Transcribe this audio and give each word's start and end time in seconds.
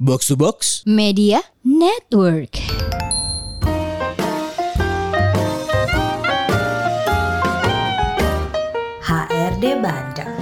Box 0.00 0.32
to 0.32 0.36
Box 0.40 0.80
Media 0.88 1.44
Network. 1.60 2.56
HRD 9.04 9.64
Bandung. 9.84 10.36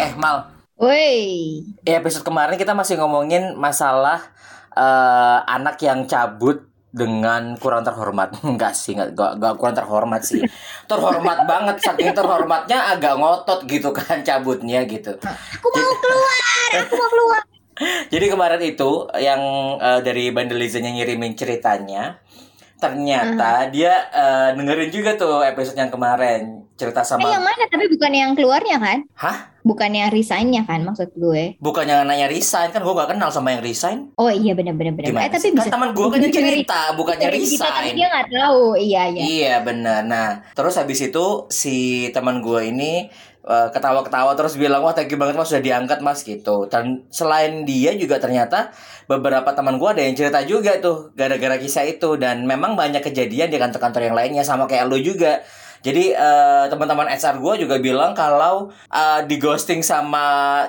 Eh 0.00 0.16
Mal, 0.16 0.48
Woi, 0.80 1.20
episode 1.84 2.24
kemarin 2.24 2.56
kita 2.56 2.72
masih 2.72 2.96
ngomongin 2.96 3.52
masalah 3.52 4.32
eh, 4.72 5.38
anak 5.44 5.76
yang 5.84 6.08
cabut 6.08 6.67
dengan 6.90 7.54
kurang 7.60 7.84
terhormat. 7.84 8.38
Enggak 8.48 8.72
sih, 8.72 8.96
enggak, 8.96 9.12
enggak, 9.12 9.32
enggak 9.36 9.54
kurang 9.60 9.76
terhormat 9.76 10.22
sih. 10.24 10.40
Terhormat 10.88 11.38
banget, 11.44 11.76
saking 11.84 12.12
terhormatnya 12.16 12.96
agak 12.96 13.20
ngotot 13.20 13.68
gitu 13.68 13.92
kan 13.92 14.24
cabutnya 14.24 14.84
gitu. 14.88 15.12
aku 15.20 15.66
mau 15.68 15.94
keluar, 16.00 16.68
aku 16.80 16.94
mau 16.96 17.10
keluar. 17.12 17.42
Jadi 18.12 18.26
kemarin 18.26 18.62
itu 18.64 19.06
yang 19.22 19.40
eh, 19.78 20.00
dari 20.02 20.34
Bandelizanya 20.34 20.90
ngirimin 20.96 21.38
ceritanya 21.38 22.18
Ternyata 22.78 23.74
dia 23.74 24.06
eh, 24.14 24.48
dengerin 24.54 24.90
juga 24.94 25.18
tuh 25.18 25.42
episode 25.42 25.74
yang 25.74 25.90
kemarin 25.90 26.62
Cerita 26.78 27.02
Eh 27.02 27.08
sama 27.10 27.26
yang 27.26 27.42
mana? 27.42 27.66
Tapi 27.66 27.90
bukan 27.90 28.12
yang 28.14 28.30
keluarnya 28.38 28.78
kan? 28.78 29.02
Hah? 29.18 29.50
Bukan 29.66 29.90
yang 29.90 30.08
resignnya 30.14 30.62
kan 30.62 30.86
maksud 30.86 31.10
gue? 31.18 31.58
Bukan 31.58 31.84
yang 31.90 32.06
nanya 32.06 32.30
resign 32.30 32.70
Kan 32.70 32.86
gue 32.86 32.94
gak 32.94 33.10
kenal 33.10 33.28
sama 33.34 33.52
yang 33.52 33.60
resign 33.60 34.14
Oh 34.14 34.30
iya 34.30 34.54
benar-benar 34.54 34.94
benar. 34.94 35.10
Gimana 35.10 35.26
Eh 35.26 35.30
tapi 35.34 35.48
bisa. 35.52 35.66
Kan 35.66 35.74
teman 35.74 35.90
gue 35.92 36.06
kan 36.06 36.20
cerita 36.30 36.80
Bukannya 36.94 37.26
tapi 37.26 37.38
resign 37.42 37.92
dia 37.98 38.06
nggak 38.08 38.28
tahu. 38.30 38.62
Iya 38.78 39.02
iya. 39.10 39.20
Iya 39.26 39.54
benar. 39.66 40.00
Nah 40.06 40.28
terus 40.54 40.78
habis 40.78 41.02
itu 41.02 41.50
si 41.50 42.08
teman 42.14 42.38
gue 42.40 42.60
ini 42.70 43.10
eh, 43.42 43.68
ketawa-ketawa 43.74 44.38
terus 44.38 44.54
bilang 44.54 44.80
wah 44.86 44.94
thank 44.94 45.10
you 45.10 45.18
banget 45.18 45.34
mas 45.34 45.50
sudah 45.50 45.60
diangkat 45.66 45.98
mas 45.98 46.22
gitu. 46.22 46.70
Dan 46.70 47.10
selain 47.10 47.66
dia 47.66 47.92
juga 47.98 48.22
ternyata 48.22 48.70
beberapa 49.10 49.50
teman 49.50 49.82
gue 49.82 49.88
ada 49.90 50.00
yang 50.06 50.14
cerita 50.14 50.46
juga 50.46 50.78
tuh 50.78 51.10
gara-gara 51.18 51.58
kisah 51.58 51.84
itu 51.90 52.14
dan 52.16 52.46
memang 52.46 52.78
banyak 52.78 53.02
kejadian 53.02 53.50
di 53.50 53.58
kantor-kantor 53.58 54.00
yang 54.06 54.16
lainnya 54.16 54.46
sama 54.46 54.70
kayak 54.70 54.86
lu 54.86 55.02
juga. 55.02 55.42
Jadi 55.82 56.12
eh, 56.12 56.64
teman-teman 56.66 57.06
HR 57.06 57.38
gue 57.38 57.54
juga 57.66 57.76
bilang 57.78 58.12
kalau 58.12 58.70
eh, 58.90 59.20
di 59.26 59.36
ghosting 59.38 59.82
sama 59.82 60.24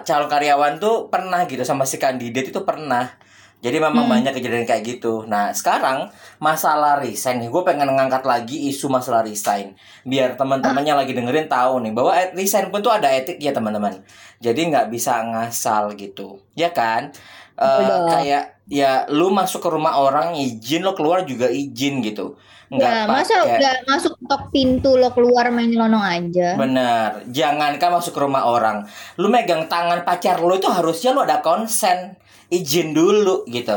calon 0.05 0.29
karyawan 0.29 0.77
tuh 0.77 1.09
pernah 1.09 1.43
gitu 1.49 1.61
sama 1.65 1.83
si 1.85 1.97
kandidat 1.97 2.49
itu 2.49 2.61
pernah. 2.63 3.19
Jadi 3.59 3.75
memang 3.75 4.07
banyak 4.07 4.31
kejadian 4.31 4.63
kayak 4.63 4.87
gitu. 4.87 5.27
Nah 5.27 5.51
sekarang 5.51 6.07
masalah 6.39 6.95
resign 7.03 7.43
nih, 7.43 7.51
gue 7.51 7.61
pengen 7.67 7.91
ngangkat 7.91 8.23
lagi 8.23 8.71
isu 8.71 8.87
masalah 8.87 9.19
resign. 9.19 9.75
Biar 10.07 10.39
teman-temannya 10.39 10.95
lagi 10.95 11.11
dengerin 11.11 11.51
tahu 11.51 11.83
nih 11.83 11.91
bahwa 11.91 12.15
resign 12.31 12.71
pun 12.71 12.79
tuh 12.79 12.95
ada 12.95 13.11
etik 13.11 13.35
ya 13.35 13.51
teman-teman. 13.51 13.99
Jadi 14.39 14.71
nggak 14.71 14.87
bisa 14.87 15.19
ngasal 15.27 15.91
gitu, 15.99 16.39
ya 16.55 16.71
kan? 16.71 17.11
Betul. 17.59 18.07
kayak 18.07 18.63
ya 18.71 19.03
lu 19.11 19.35
masuk 19.35 19.59
ke 19.59 19.67
rumah 19.67 19.99
orang 19.99 20.31
izin 20.39 20.79
lo 20.79 20.95
keluar 20.95 21.27
juga 21.27 21.51
izin 21.51 21.99
gitu. 21.99 22.39
Nggak 22.69 22.85
Ya, 22.85 23.01
masa 23.09 23.33
udah 23.49 23.75
masuk 23.89 24.13
tok 24.29 24.53
pintu 24.53 24.93
lo 24.93 25.09
keluar 25.09 25.49
main 25.49 25.73
nyelonong 25.73 26.05
aja. 26.05 26.53
Bener, 26.53 27.25
jangankan 27.33 27.97
masuk 27.97 28.13
ke 28.13 28.21
rumah 28.21 28.45
orang, 28.45 28.85
lu 29.17 29.25
megang 29.25 29.65
tangan 29.65 30.05
pacar 30.05 30.37
lu 30.37 30.53
itu 30.53 30.69
harusnya 30.69 31.09
lu 31.11 31.25
ada 31.25 31.41
konsen, 31.41 32.13
izin 32.47 32.93
dulu 32.93 33.41
gitu. 33.49 33.73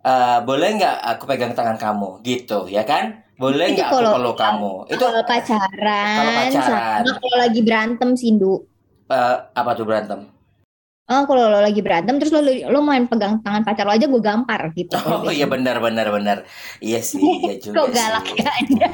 Eh, 0.00 0.38
boleh 0.46 0.78
nggak 0.78 0.96
aku 1.10 1.26
pegang 1.26 1.52
tangan 1.52 1.74
kamu, 1.74 2.22
gitu, 2.22 2.70
ya 2.70 2.86
kan? 2.86 3.18
Boleh 3.34 3.74
nggak 3.74 3.90
aku 3.90 3.98
kalau- 3.98 4.14
peluk 4.14 4.36
kamu? 4.38 4.72
Itu 4.88 5.04
Kalau 5.04 5.22
pacaran, 5.26 6.16
Kalau 6.16 6.32
pacaran. 6.38 7.00
sama 7.02 7.12
kalau 7.18 7.36
lagi 7.36 7.60
berantem 7.60 8.10
Sindu. 8.14 8.54
eh, 9.10 9.36
apa 9.50 9.70
tuh 9.74 9.82
berantem? 9.82 10.30
Oh, 11.10 11.26
kalau 11.26 11.50
lo 11.50 11.58
lagi 11.58 11.82
berantem 11.82 12.22
terus 12.22 12.30
lo 12.30 12.38
lo 12.38 12.78
main 12.80 13.10
pegang 13.10 13.42
tangan 13.42 13.66
pacar 13.66 13.82
lo 13.82 13.90
aja 13.90 14.06
gue 14.06 14.22
gampar 14.22 14.70
gitu. 14.72 14.94
Oh 14.94 15.26
iya 15.26 15.50
benar 15.50 15.82
benar 15.82 16.06
benar. 16.06 16.46
Iya 16.78 17.02
sih, 17.02 17.18
iya 17.42 17.58
juga 17.58 17.82
Kok 17.82 17.88
galak 17.90 18.24
sih. 18.24 18.38
ya 18.38 18.50
Anda? 18.54 18.88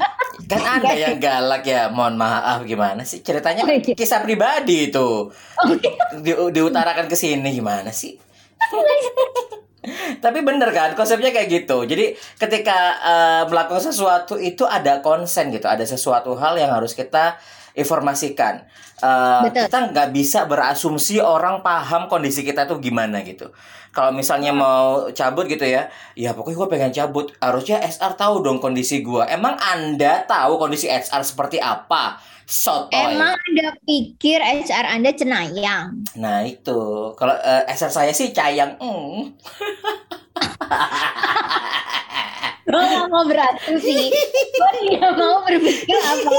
Kan 0.49 0.63
ada 0.81 0.93
yang 0.97 1.17
galak 1.21 1.63
ya, 1.63 1.93
mohon 1.93 2.17
maaf 2.17 2.65
gimana 2.65 3.05
sih 3.05 3.21
ceritanya 3.21 3.63
Oh, 3.63 3.71
iya. 3.71 3.93
kisah 3.93 4.25
pribadi 4.25 4.89
itu. 4.89 5.29
Oke. 5.61 5.93
di, 6.25 6.33
diutarakan 6.33 7.05
ke 7.05 7.15
sini 7.15 7.53
gimana 7.53 7.93
sih? 7.93 8.17
Tapi 10.25 10.43
bener 10.43 10.73
kan 10.73 10.97
konsepnya 10.97 11.31
kayak 11.31 11.47
gitu. 11.53 11.85
Jadi 11.85 12.17
ketika 12.41 12.79
eh, 12.99 13.43
melakukan 13.47 13.85
sesuatu 13.85 14.35
itu 14.35 14.65
ada 14.65 14.99
konsen 14.99 15.55
gitu, 15.55 15.69
ada 15.69 15.85
sesuatu 15.85 16.35
hal 16.35 16.59
yang 16.59 16.73
harus 16.75 16.91
kita 16.91 17.39
informasikan. 17.77 18.65
Eh, 18.97 19.41
Betul. 19.47 19.69
kita 19.69 19.79
nggak 19.93 20.09
bisa 20.17 20.49
berasumsi 20.49 21.21
orang 21.21 21.61
paham 21.61 22.09
kondisi 22.09 22.41
kita 22.41 22.65
tuh 22.65 22.81
gimana 22.81 23.21
gitu. 23.21 23.53
Kalau 23.93 24.13
misalnya 24.13 24.53
mau 24.53 25.09
cabut 25.13 25.49
gitu 25.49 25.65
ya, 25.65 25.89
ya 26.17 26.37
pokoknya 26.37 26.57
gue 26.57 26.69
pengen 26.69 26.93
cabut. 26.93 27.33
Harusnya 27.41 27.81
SR 27.81 28.17
tahu 28.17 28.45
dong 28.45 28.61
kondisi 28.61 29.05
gue. 29.05 29.25
Emang 29.29 29.57
anda 29.61 30.25
tahu 30.25 30.61
kondisi 30.61 30.89
SR 30.89 31.25
seperti 31.25 31.61
apa? 31.61 32.21
Sotoy. 32.47 32.95
Emang 32.95 33.35
Anda 33.35 33.75
pikir 33.83 34.39
HR 34.39 34.87
Anda 34.87 35.11
cenayang? 35.11 36.07
Nah 36.15 36.47
itu 36.47 37.11
kalau 37.19 37.35
eh, 37.43 37.67
SR 37.75 37.91
saya 37.91 38.15
sih 38.15 38.31
cayang. 38.31 38.79
Mm. 38.79 39.35
Lo 42.71 42.79
gak 42.83 43.07
mau 43.11 43.27
berantem 43.27 43.75
sih. 43.83 44.15
Tidak 44.15 45.13
mau 45.19 45.43
berpikir 45.43 45.99
apa 45.99 46.31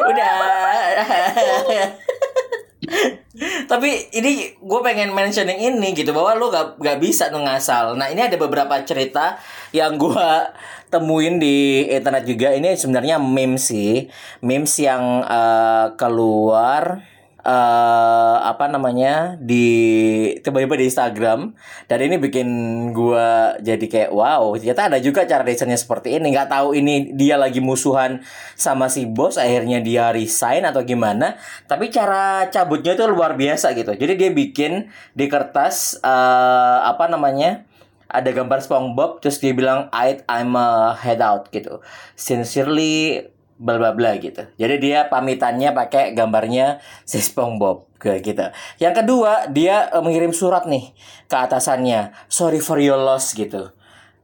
Udah. 0.00 0.32
Tapi 3.70 4.12
ini 4.12 4.52
gue 4.60 4.80
pengen 4.84 5.16
mentioning 5.16 5.56
ini 5.56 5.96
gitu 5.96 6.12
bahwa 6.12 6.36
lo 6.36 6.52
gak, 6.52 6.78
gak 6.78 6.98
bisa 7.00 7.32
tuh 7.32 7.40
ngasal. 7.40 7.96
Nah 7.96 8.12
ini 8.12 8.20
ada 8.22 8.36
beberapa 8.36 8.76
cerita 8.84 9.40
yang 9.72 9.96
gue 9.96 10.30
temuin 10.92 11.40
di 11.40 11.88
internet 11.88 12.28
juga. 12.28 12.52
Ini 12.52 12.76
sebenarnya 12.76 13.16
memes 13.16 13.72
sih, 13.72 14.06
memes 14.44 14.76
yang 14.76 15.24
eh, 15.24 15.86
keluar 15.96 17.11
eh 17.42 18.36
apa 18.38 18.70
namanya 18.70 19.34
di 19.42 19.66
tiba-tiba 20.46 20.78
di 20.78 20.86
Instagram 20.86 21.58
dan 21.90 21.98
ini 21.98 22.14
bikin 22.22 22.48
gua 22.94 23.58
jadi 23.58 23.82
kayak 23.82 24.10
wow 24.14 24.54
ternyata 24.54 24.86
ada 24.86 24.98
juga 25.02 25.26
cara 25.26 25.42
desainnya 25.42 25.74
seperti 25.74 26.22
ini. 26.22 26.30
Nggak 26.30 26.54
tahu 26.54 26.78
ini 26.78 27.10
dia 27.18 27.34
lagi 27.34 27.58
musuhan 27.58 28.22
sama 28.54 28.86
si 28.86 29.10
bos 29.10 29.42
akhirnya 29.42 29.82
dia 29.82 30.14
resign 30.14 30.62
atau 30.62 30.86
gimana 30.86 31.34
tapi 31.66 31.90
cara 31.90 32.46
cabutnya 32.46 32.94
tuh 32.94 33.10
luar 33.10 33.34
biasa 33.34 33.74
gitu. 33.74 33.90
Jadi 33.90 34.12
dia 34.14 34.30
bikin 34.30 34.94
di 35.18 35.26
kertas 35.26 35.98
eh 35.98 36.78
apa 36.86 37.10
namanya 37.10 37.66
ada 38.12 38.28
gambar 38.30 38.60
SpongeBob 38.62 39.18
terus 39.24 39.40
dia 39.42 39.50
bilang 39.50 39.90
I 39.90 40.20
I'm 40.30 40.54
a 40.54 40.94
head 40.94 41.18
out 41.18 41.50
gitu. 41.50 41.82
Sincerely 42.14 43.26
bla 43.58 43.76
bla 43.78 43.90
bla 43.94 44.16
gitu. 44.18 44.44
Jadi 44.56 44.74
dia 44.80 45.06
pamitannya 45.06 45.72
pakai 45.72 46.12
gambarnya 46.16 46.80
si 47.04 47.18
SpongeBob 47.20 47.88
gitu. 48.02 48.46
Yang 48.82 48.94
kedua, 49.04 49.46
dia 49.52 49.86
eh, 49.92 50.02
mengirim 50.02 50.34
surat 50.34 50.66
nih 50.66 50.90
ke 51.30 51.36
atasannya, 51.38 52.10
sorry 52.26 52.58
for 52.58 52.82
your 52.82 52.98
loss 52.98 53.32
gitu. 53.32 53.70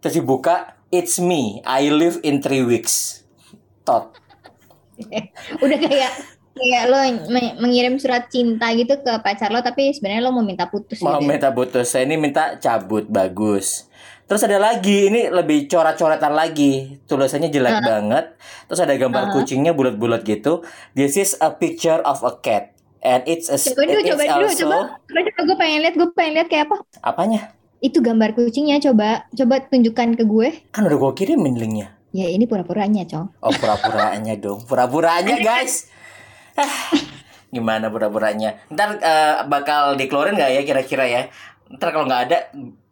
Terus 0.02 0.14
dibuka, 0.18 0.78
it's 0.90 1.18
me, 1.18 1.62
I 1.62 1.90
live 1.90 2.18
in 2.26 2.42
three 2.42 2.62
weeks. 2.62 3.22
Tot. 3.86 4.14
Udah 5.64 5.78
kayak 5.78 6.12
kayak 6.58 6.84
lo 6.90 6.98
me- 7.30 7.54
mengirim 7.62 8.02
surat 8.02 8.26
cinta 8.26 8.74
gitu 8.74 8.98
ke 8.98 9.12
pacar 9.22 9.54
lo 9.54 9.62
tapi 9.62 9.94
sebenarnya 9.94 10.26
lo 10.26 10.34
mau 10.34 10.42
minta 10.42 10.66
putus 10.66 10.98
Mau 10.98 11.22
gitu. 11.22 11.24
ya. 11.24 11.28
minta 11.30 11.48
putus, 11.54 11.86
saya 11.86 12.02
ini 12.04 12.18
minta 12.18 12.58
cabut 12.58 13.06
bagus. 13.06 13.86
Terus 14.28 14.44
ada 14.44 14.60
lagi, 14.60 15.08
ini 15.08 15.32
lebih 15.32 15.72
coret-coretan 15.72 16.36
lagi. 16.36 17.00
Tulisannya 17.08 17.48
jelek 17.48 17.80
banget. 17.80 18.36
Terus 18.68 18.80
ada 18.84 18.92
gambar 18.92 19.32
kucingnya 19.32 19.72
bulat-bulat 19.72 20.20
gitu. 20.28 20.60
This 20.92 21.16
is 21.16 21.32
a 21.40 21.48
picture 21.48 22.04
of 22.04 22.20
a 22.20 22.36
cat. 22.36 22.76
And 23.00 23.24
it's 23.24 23.48
a 23.48 23.56
Coba 23.56 23.88
dulu, 23.88 24.00
coba 24.04 24.22
dulu, 24.28 24.46
also 24.52 24.60
coba. 24.68 24.76
Coba, 25.00 25.20
coba 25.24 25.40
gue 25.48 25.56
pengen 25.56 25.78
lihat, 25.80 25.94
gue 25.96 26.08
pengen 26.12 26.32
lihat 26.36 26.48
kayak 26.52 26.64
apa. 26.68 26.76
apanya? 27.00 27.40
Itu 27.80 28.04
gambar 28.04 28.36
kucingnya 28.36 28.82
coba, 28.84 29.24
coba 29.32 29.54
tunjukkan 29.64 30.08
ke 30.18 30.24
gue. 30.28 30.48
Kan 30.76 30.84
udah 30.84 30.98
gue 30.98 31.12
kirimin 31.16 31.56
linknya. 31.56 31.94
Ya 32.12 32.28
ini 32.28 32.44
pura-puranya, 32.44 33.08
Cong. 33.08 33.32
Oh 33.40 33.54
pura-puranya 33.54 34.34
dong, 34.36 34.60
pura-puranya 34.66 35.40
guys. 35.46 35.88
Ah, 36.52 36.68
Gimana 37.48 37.88
pura-puranya? 37.88 38.60
Ntar 38.68 39.00
eh, 39.00 39.34
bakal 39.48 39.96
dikeluarin 39.96 40.36
nggak 40.36 40.52
ya 40.52 40.62
kira-kira 40.68 41.04
ya? 41.08 41.22
Ntar 41.70 41.88
kalau 41.94 42.04
nggak 42.04 42.22
ada, 42.28 42.38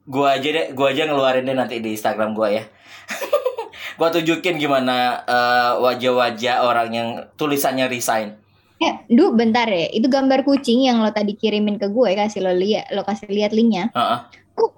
gua 0.07 0.39
aja 0.39 0.49
deh, 0.49 0.67
gua 0.73 0.95
aja 0.95 1.05
ngeluarin 1.05 1.45
deh 1.45 1.57
nanti 1.59 1.83
di 1.83 1.93
Instagram 1.93 2.33
gua 2.33 2.49
ya. 2.51 2.65
gua 3.99 4.09
tunjukin 4.15 4.57
gimana 4.57 5.27
eh, 5.27 5.73
wajah-wajah 5.83 6.65
orang 6.65 6.89
yang 6.95 7.09
tulisannya 7.37 7.91
resign. 7.91 8.39
Eh, 8.77 8.93
Du, 9.09 9.33
bentar 9.33 9.65
ya. 9.67 9.89
Itu 9.89 10.07
gambar 10.13 10.45
kucing 10.45 10.85
yang 10.85 11.01
lo 11.01 11.09
tadi 11.09 11.33
kirimin 11.33 11.81
ke 11.81 11.89
gue, 11.89 12.13
kasih 12.13 12.45
lo 12.45 12.53
lihat, 12.53 12.93
lo 12.93 13.09
kasih 13.09 13.25
lihat 13.33 13.57
linknya. 13.57 13.89
Heeh. 13.97 14.21
Kok 14.53 14.71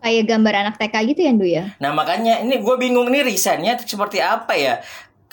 kayak 0.00 0.24
gambar 0.24 0.54
anak 0.64 0.74
TK 0.80 0.94
gitu 1.12 1.20
ya, 1.20 1.32
Du 1.36 1.44
ya? 1.44 1.64
Nah 1.76 1.92
makanya 1.92 2.40
ini 2.40 2.64
gue 2.64 2.74
bingung 2.80 3.12
nih 3.12 3.28
resignnya 3.28 3.76
seperti 3.76 4.24
apa 4.24 4.56
ya? 4.56 4.80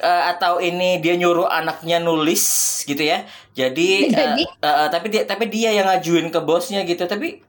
eh, 0.01 0.23
atau 0.35 0.57
ini 0.57 0.97
dia 0.99 1.13
nyuruh 1.15 1.47
anaknya 1.47 2.01
nulis 2.01 2.43
gitu 2.83 2.99
ya. 2.99 3.23
Jadi, 3.53 4.09
Jadi? 4.09 4.43
eh, 4.43 4.87
tapi 4.89 5.07
dia 5.13 5.23
tapi 5.23 5.47
dia 5.47 5.69
yang 5.71 5.85
ngajuin 5.87 6.27
ke 6.33 6.39
bosnya 6.41 6.81
gitu. 6.83 7.05
Tapi 7.05 7.39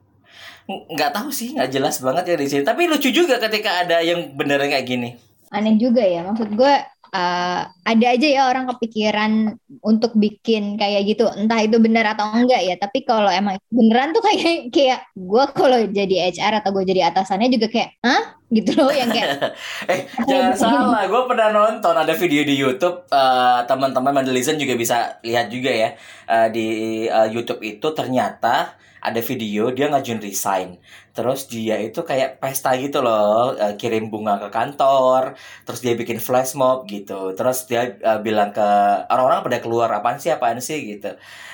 nggak 0.65 1.13
tahu 1.13 1.29
sih, 1.29 1.53
nggak 1.53 1.71
jelas 1.71 2.01
banget 2.01 2.33
ya 2.33 2.35
di 2.41 2.47
sini. 2.49 2.63
Tapi 2.65 2.89
lucu 2.89 3.09
juga 3.13 3.37
ketika 3.37 3.85
ada 3.85 4.01
yang 4.01 4.33
beneran 4.33 4.69
kayak 4.69 4.87
gini. 4.87 5.09
aneh 5.53 5.77
juga 5.79 6.03
ya. 6.03 6.25
Maksud 6.25 6.51
gue 6.57 6.73
uh, 7.15 7.61
ada 7.69 8.05
aja 8.11 8.27
ya 8.27 8.41
orang 8.51 8.67
kepikiran 8.75 9.55
untuk 9.79 10.17
bikin 10.17 10.75
kayak 10.75 11.05
gitu. 11.05 11.29
Entah 11.31 11.61
itu 11.63 11.77
benar 11.79 12.17
atau 12.17 12.27
enggak 12.33 12.65
ya. 12.65 12.75
Tapi 12.75 13.05
kalau 13.07 13.29
emang 13.31 13.55
beneran 13.71 14.11
tuh 14.11 14.25
kayak 14.25 14.43
kayak 14.75 14.99
gue 15.15 15.43
kalau 15.55 15.79
jadi 15.87 16.33
HR 16.33 16.59
atau 16.59 16.75
gue 16.75 16.83
jadi 16.83 17.13
atasannya 17.13 17.53
juga 17.53 17.67
kayak 17.71 17.95
hah? 18.03 18.35
gitu 18.53 18.77
loh 18.77 18.93
yang 18.93 19.09
kayak 19.09 19.57
eh 19.91 20.05
jangan 20.29 20.53
salah, 20.61 21.03
gue 21.09 21.21
pernah 21.25 21.49
nonton 21.49 21.95
ada 21.97 22.13
video 22.13 22.45
di 22.45 22.53
YouTube 22.53 23.09
eh, 23.09 23.59
teman-teman 23.65 24.13
Mandelizen 24.21 24.61
juga 24.61 24.77
bisa 24.77 25.17
lihat 25.25 25.49
juga 25.49 25.71
ya. 25.73 25.89
Eh, 26.29 26.47
di 26.53 26.67
eh, 27.09 27.27
YouTube 27.33 27.61
itu 27.65 27.87
ternyata 27.93 28.77
ada 29.05 29.21
video 29.21 29.69
dia 29.69 29.87
ngajuin 29.93 30.21
resign. 30.21 30.81
Terus 31.13 31.45
dia 31.45 31.77
itu 31.79 32.01
kayak 32.01 32.41
pesta 32.41 32.73
gitu 32.75 32.99
loh, 33.05 33.53
eh, 33.55 33.77
kirim 33.77 34.09
bunga 34.09 34.41
ke 34.41 34.49
kantor, 34.49 35.37
terus 35.63 35.79
dia 35.85 35.93
bikin 35.93 36.17
flash 36.17 36.57
mob 36.57 36.89
gitu. 36.89 37.37
Terus 37.37 37.69
dia 37.69 37.95
eh, 37.95 38.19
bilang 38.25 38.49
ke 38.49 38.67
orang-orang 39.07 39.45
pada 39.45 39.57
keluar 39.61 39.89
apaan 39.93 40.17
sih 40.17 40.33
apaan 40.33 40.59
sih 40.59 40.81
gitu. 40.97 41.13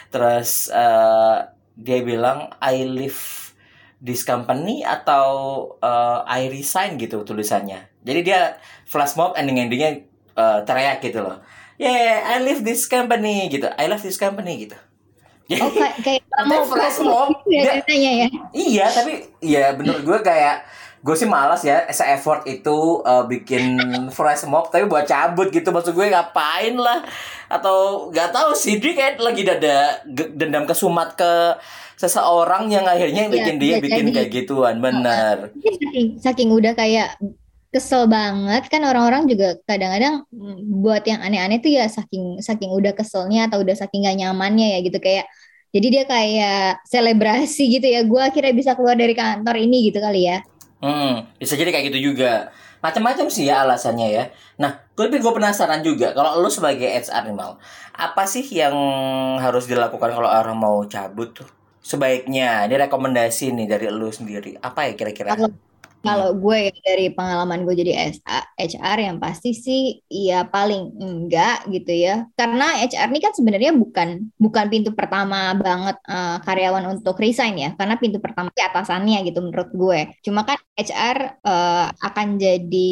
Terus 0.10 0.72
eh, 0.72 1.38
dia 1.76 2.00
bilang 2.04 2.52
I 2.64 2.88
leave 2.88 3.52
this 4.02 4.26
company 4.26 4.82
atau 4.82 5.26
uh, 5.78 6.26
I 6.26 6.50
resign 6.50 6.98
gitu 6.98 7.22
tulisannya. 7.22 8.02
Jadi 8.02 8.20
dia 8.26 8.58
flash 8.90 9.14
mob 9.14 9.38
ending-endingnya 9.38 10.10
uh, 10.34 10.60
teriak 10.66 11.06
gitu 11.06 11.22
loh. 11.22 11.38
Yeah, 11.78 12.34
I 12.34 12.42
leave 12.42 12.66
this 12.66 12.90
company 12.90 13.46
gitu. 13.50 13.70
I 13.78 13.86
love 13.86 14.02
this 14.02 14.18
company 14.18 14.66
gitu. 14.66 14.78
Oh 15.60 15.72
kayak 15.76 16.24
mau 16.48 16.64
flash 16.64 17.04
mob, 17.04 17.36
gitu 17.44 17.94
ya 17.98 18.12
ya? 18.24 18.28
Iya, 18.56 18.86
tapi 18.96 19.14
ya 19.44 19.76
menurut 19.76 20.02
gue 20.06 20.20
kayak 20.24 20.64
gue 21.02 21.16
sih 21.18 21.26
malas 21.26 21.66
ya 21.66 21.90
se 21.90 22.06
effort 22.06 22.46
itu 22.46 23.02
uh, 23.02 23.26
bikin 23.26 23.76
flash 24.16 24.46
mob 24.46 24.70
tapi 24.72 24.88
buat 24.88 25.04
cabut 25.04 25.52
gitu. 25.52 25.74
Maksud 25.74 25.92
gue 25.92 26.14
ngapain 26.14 26.78
lah? 26.78 27.04
Atau 27.52 28.08
nggak 28.14 28.32
tahu 28.32 28.56
sih 28.56 28.80
dia 28.80 28.94
kayak 28.96 29.20
lagi 29.20 29.42
dada 29.44 30.00
dendam 30.08 30.64
kesumat 30.64 31.18
ke 31.20 31.58
seseorang 31.98 32.66
yang 32.74 32.86
akhirnya 32.90 33.30
Iya, 33.30 33.34
bikin 33.34 33.56
dia 33.62 33.76
bisa 33.78 33.84
bikin 33.86 34.06
jadi. 34.10 34.16
kayak 34.16 34.30
gituan 34.34 34.76
bener. 34.82 35.54
Mungkin 35.54 35.74
saking, 35.78 36.08
saking 36.18 36.50
udah 36.50 36.74
kayak 36.74 37.18
kesel 37.72 38.04
banget 38.10 38.68
kan 38.68 38.84
orang-orang 38.84 39.32
juga 39.32 39.56
kadang-kadang 39.64 40.28
mm, 40.28 40.84
buat 40.84 41.08
yang 41.08 41.24
aneh-aneh 41.24 41.64
tuh 41.64 41.72
ya 41.72 41.88
saking 41.88 42.42
saking 42.44 42.68
udah 42.68 42.92
keselnya 42.92 43.48
atau 43.48 43.64
udah 43.64 43.72
saking 43.78 44.04
gak 44.04 44.18
nyamannya 44.18 44.76
ya 44.76 44.80
gitu. 44.84 44.98
Kayak 44.98 45.30
jadi 45.76 45.88
dia 45.94 46.04
kayak 46.08 46.84
selebrasi 46.88 47.64
gitu 47.80 47.88
ya 47.88 48.02
gue 48.04 48.22
akhirnya 48.22 48.54
bisa 48.56 48.72
keluar 48.78 48.96
dari 49.00 49.16
kantor 49.16 49.56
ini 49.60 49.92
gitu 49.92 50.00
kali 50.04 50.28
ya 50.30 50.38
Hmm, 50.82 51.30
bisa 51.38 51.54
jadi 51.54 51.70
kayak 51.70 51.94
gitu 51.94 52.12
juga. 52.14 52.50
Macam-macam 52.82 53.30
sih 53.30 53.46
ya 53.46 53.62
alasannya 53.62 54.08
ya. 54.10 54.24
Nah, 54.58 54.82
tapi 54.98 55.22
gue 55.22 55.32
penasaran 55.38 55.86
juga 55.86 56.18
kalau 56.18 56.42
lu 56.42 56.50
sebagai 56.50 56.90
HR 56.90 57.30
nih 57.30 57.36
Mal, 57.38 57.62
apa 57.94 58.24
sih 58.26 58.42
yang 58.50 58.74
harus 59.38 59.70
dilakukan 59.70 60.10
kalau 60.10 60.26
orang 60.26 60.58
mau 60.58 60.82
cabut 60.90 61.38
tuh? 61.38 61.50
Sebaiknya, 61.86 62.66
ini 62.66 62.76
rekomendasi 62.82 63.54
nih 63.54 63.68
dari 63.70 63.86
lu 63.94 64.10
sendiri. 64.10 64.58
Apa 64.58 64.90
ya 64.90 64.94
kira-kira? 64.98 65.38
Kalau 65.38 65.54
kalau 66.02 66.34
gue 66.34 66.58
ya 66.68 66.74
dari 66.82 67.14
pengalaman 67.14 67.62
gue 67.62 67.76
jadi 67.78 67.94
HR 68.58 68.98
yang 68.98 69.18
pasti 69.22 69.54
sih 69.54 70.02
ya 70.10 70.50
paling 70.50 70.98
enggak 70.98 71.70
gitu 71.70 71.94
ya. 71.94 72.26
Karena 72.34 72.82
HR 72.82 73.10
ini 73.14 73.20
kan 73.22 73.34
sebenarnya 73.38 73.72
bukan 73.78 74.10
bukan 74.42 74.66
pintu 74.74 74.90
pertama 74.98 75.54
banget 75.54 75.98
eh, 76.10 76.38
karyawan 76.42 76.86
untuk 76.98 77.16
resign 77.22 77.56
ya. 77.62 77.70
Karena 77.78 77.96
pintu 78.02 78.18
pertama 78.18 78.50
di 78.50 78.62
atasannya 78.66 79.18
gitu 79.30 79.40
menurut 79.46 79.70
gue. 79.72 80.00
Cuma 80.26 80.42
kan 80.42 80.58
HR 80.74 81.18
eh, 81.46 81.88
akan 81.94 82.28
jadi 82.42 82.92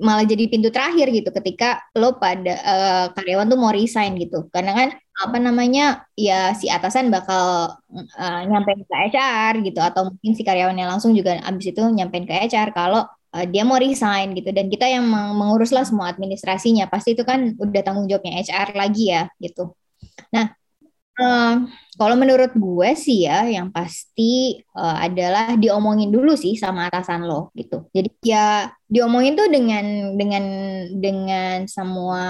malah 0.00 0.24
jadi 0.24 0.48
pintu 0.48 0.72
terakhir 0.72 1.12
gitu 1.12 1.30
ketika 1.30 1.84
lo 1.98 2.16
pada 2.22 2.54
eh, 2.54 3.06
karyawan 3.18 3.50
tuh 3.50 3.58
mau 3.58 3.74
resign 3.74 4.14
gitu. 4.22 4.46
Karena 4.54 4.72
kan 4.78 4.88
apa 5.12 5.36
namanya 5.36 6.08
ya 6.16 6.56
si 6.56 6.72
atasan 6.72 7.12
bakal 7.12 7.76
uh, 8.16 8.40
nyampein 8.48 8.80
ke 8.84 8.94
HR 9.12 9.60
gitu. 9.66 9.80
Atau 9.82 10.08
mungkin 10.12 10.32
si 10.32 10.42
karyawannya 10.42 10.86
langsung 10.88 11.12
juga 11.12 11.36
abis 11.44 11.72
itu 11.76 11.82
nyampein 11.92 12.24
ke 12.24 12.34
HR 12.48 12.72
kalau 12.72 13.04
uh, 13.08 13.44
dia 13.48 13.62
mau 13.68 13.76
resign 13.76 14.32
gitu. 14.38 14.50
Dan 14.54 14.72
kita 14.72 14.88
yang 14.88 15.04
meng- 15.04 15.36
mengurus 15.36 15.70
lah 15.74 15.84
semua 15.84 16.08
administrasinya. 16.12 16.88
Pasti 16.88 17.12
itu 17.16 17.22
kan 17.26 17.52
udah 17.60 17.80
tanggung 17.84 18.08
jawabnya 18.08 18.40
HR 18.40 18.72
lagi 18.78 19.12
ya 19.12 19.28
gitu. 19.40 19.74
Nah 20.32 20.54
kalau 22.00 22.16
menurut 22.16 22.56
gue 22.56 22.90
sih 22.96 23.28
ya 23.28 23.44
yang 23.44 23.68
pasti 23.68 24.64
eh, 24.64 24.96
adalah 25.06 25.54
diomongin 25.60 26.08
dulu 26.08 26.32
sih 26.32 26.56
sama 26.56 26.88
atasan 26.88 27.28
lo 27.28 27.52
gitu. 27.52 27.84
Jadi 27.92 28.08
ya 28.24 28.72
diomongin 28.88 29.36
tuh 29.36 29.48
dengan 29.52 30.16
dengan 30.16 30.44
dengan 30.96 31.68
semua 31.68 32.22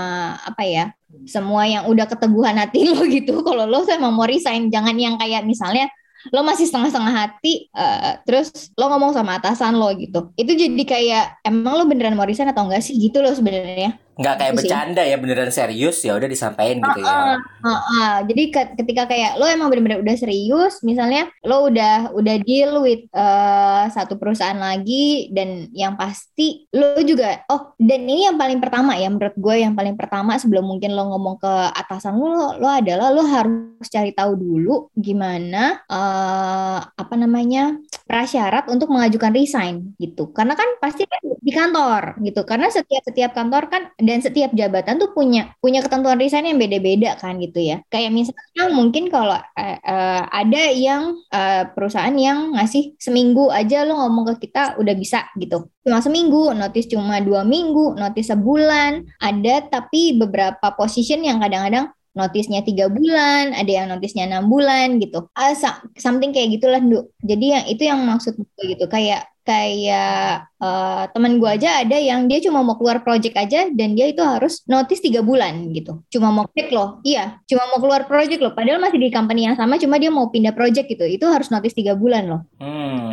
apa 0.43 0.62
ya 0.67 0.90
semua 1.31 1.69
yang 1.69 1.87
udah 1.87 2.11
keteguhan 2.11 2.58
hati 2.58 2.90
lo 2.90 3.06
gitu. 3.17 3.46
Kalau 3.46 3.64
lo 3.70 3.87
emang 3.87 4.12
mau 4.12 4.26
resign 4.26 4.67
jangan 4.67 4.99
yang 4.99 5.14
kayak 5.14 5.46
misalnya 5.46 5.87
lo 6.31 6.46
masih 6.46 6.67
setengah-setengah 6.67 7.14
hati 7.14 7.70
eh, 7.70 8.19
terus 8.26 8.75
lo 8.75 8.90
ngomong 8.90 9.14
sama 9.14 9.38
atasan 9.38 9.78
lo 9.78 9.94
gitu. 9.94 10.35
Itu 10.35 10.58
jadi 10.58 10.82
kayak 10.82 11.25
emang 11.46 11.78
lo 11.78 11.85
beneran 11.87 12.19
mau 12.19 12.26
resign 12.26 12.50
atau 12.50 12.67
enggak 12.67 12.82
sih? 12.82 12.99
Gitu 12.99 13.23
lo 13.23 13.31
sebenarnya 13.31 14.01
Nggak 14.23 14.35
kayak 14.39 14.53
Itu 14.55 14.63
sih. 14.63 14.69
bercanda 14.71 15.03
ya, 15.03 15.17
beneran 15.19 15.51
serius 15.51 15.99
ya 16.07 16.15
udah 16.15 16.29
disampaikan 16.31 16.79
gitu 16.79 17.01
ya. 17.03 17.37
Heeh, 17.63 18.15
jadi 18.31 18.43
ke- 18.51 18.73
ketika 18.79 19.03
kayak 19.07 19.39
lo 19.39 19.47
emang 19.47 19.71
bener-bener 19.71 20.03
udah 20.03 20.17
serius, 20.19 20.83
misalnya 20.83 21.31
lo 21.43 21.67
udah 21.67 22.11
udah 22.15 22.37
deal 22.43 22.83
with 22.83 23.07
eh, 23.11 23.85
satu 23.91 24.19
perusahaan 24.19 24.59
lagi 24.59 25.31
dan 25.35 25.71
yang 25.75 25.95
pasti 25.99 26.67
lo 26.75 26.99
juga 27.03 27.43
oh 27.51 27.75
dan 27.79 28.03
ini 28.07 28.31
yang 28.31 28.39
paling 28.39 28.59
pertama 28.63 28.95
ya 28.99 29.09
menurut 29.11 29.35
gue 29.35 29.57
yang 29.63 29.75
paling 29.75 29.95
pertama 29.99 30.39
sebelum 30.39 30.67
mungkin 30.67 30.95
lo 30.95 31.11
ngomong 31.15 31.37
ke 31.39 31.53
atasan 31.75 32.15
lo 32.19 32.59
lo 32.59 32.69
adalah 32.71 33.11
lo 33.11 33.23
harus 33.27 33.87
cari 33.91 34.15
tahu 34.15 34.39
dulu 34.39 34.91
gimana 34.95 35.83
eh, 35.87 36.79
apa 36.83 37.15
namanya 37.19 37.79
prasyarat 38.07 38.69
untuk 38.69 38.91
mengajukan 38.93 39.33
resign 39.33 39.97
gitu 39.99 40.31
karena 40.35 40.55
kan 40.59 40.69
pasti 40.79 41.07
kan 41.09 41.23
di 41.23 41.53
kantor 41.55 42.03
gitu 42.23 42.41
karena 42.47 42.69
setiap 42.71 43.03
setiap 43.03 43.33
kantor 43.33 43.67
kan 43.73 43.83
dan 44.12 44.20
setiap 44.20 44.53
jabatan 44.53 45.00
tuh 45.00 45.17
punya 45.17 45.56
punya 45.64 45.81
ketentuan 45.81 46.20
resign 46.20 46.53
yang 46.53 46.61
beda-beda 46.61 47.17
kan 47.17 47.41
gitu 47.41 47.64
ya. 47.64 47.81
Kayak 47.88 48.12
misalnya 48.12 48.64
mungkin 48.69 49.09
kalau 49.09 49.41
eh, 49.56 49.81
eh, 49.81 50.23
ada 50.29 50.62
yang 50.76 51.17
eh, 51.32 51.64
perusahaan 51.73 52.12
yang 52.12 52.52
ngasih 52.52 53.00
seminggu 53.00 53.49
aja 53.49 53.88
lo 53.88 53.97
ngomong 53.97 54.37
ke 54.37 54.52
kita 54.52 54.76
udah 54.76 54.92
bisa 54.92 55.33
gitu. 55.40 55.73
Cuma 55.81 56.04
seminggu 56.04 56.52
notice 56.52 56.92
cuma 56.92 57.25
dua 57.25 57.40
minggu 57.49 57.97
notice 57.97 58.37
sebulan 58.37 59.09
ada 59.16 59.54
tapi 59.73 60.21
beberapa 60.21 60.76
position 60.76 61.25
yang 61.25 61.40
kadang-kadang 61.40 61.88
notisnya 62.12 62.61
tiga 62.61 62.87
bulan, 62.87 63.52
ada 63.52 63.69
yang 63.69 63.87
notisnya 63.88 64.28
enam 64.28 64.47
bulan 64.47 65.00
gitu. 65.00 65.33
Ah, 65.33 65.52
sa- 65.52 65.81
something 65.97 66.31
kayak 66.31 66.57
gitulah, 66.57 66.78
Nduk. 66.78 67.12
Jadi 67.21 67.47
yang 67.50 67.64
itu 67.66 67.83
yang 67.83 68.00
maksud 68.02 68.37
gue 68.37 68.64
gitu, 68.69 68.85
kayak 68.87 69.28
kayak 69.42 70.47
eh, 70.62 71.02
teman 71.11 71.42
gue 71.42 71.50
aja 71.50 71.83
ada 71.83 71.99
yang 71.99 72.31
dia 72.31 72.38
cuma 72.38 72.62
mau 72.62 72.78
keluar 72.78 73.02
project 73.02 73.35
aja 73.35 73.66
dan 73.75 73.99
dia 73.99 74.07
itu 74.07 74.23
harus 74.23 74.62
notice 74.71 75.02
tiga 75.02 75.19
bulan 75.19 75.75
gitu. 75.75 75.99
Cuma 76.09 76.31
mau 76.31 76.47
cek 76.47 76.71
loh, 76.71 77.02
iya, 77.02 77.42
cuma 77.50 77.66
mau 77.66 77.83
keluar 77.83 78.07
project 78.07 78.38
loh. 78.38 78.54
Padahal 78.54 78.78
masih 78.78 79.02
di 79.02 79.11
company 79.11 79.50
yang 79.50 79.59
sama, 79.59 79.83
cuma 79.83 79.99
dia 79.99 80.14
mau 80.14 80.31
pindah 80.31 80.54
project 80.54 80.87
gitu. 80.87 81.02
Itu 81.02 81.26
harus 81.26 81.50
notice 81.50 81.75
tiga 81.75 81.99
bulan 81.99 82.31
loh. 82.31 82.40
Hmm. 82.62 83.11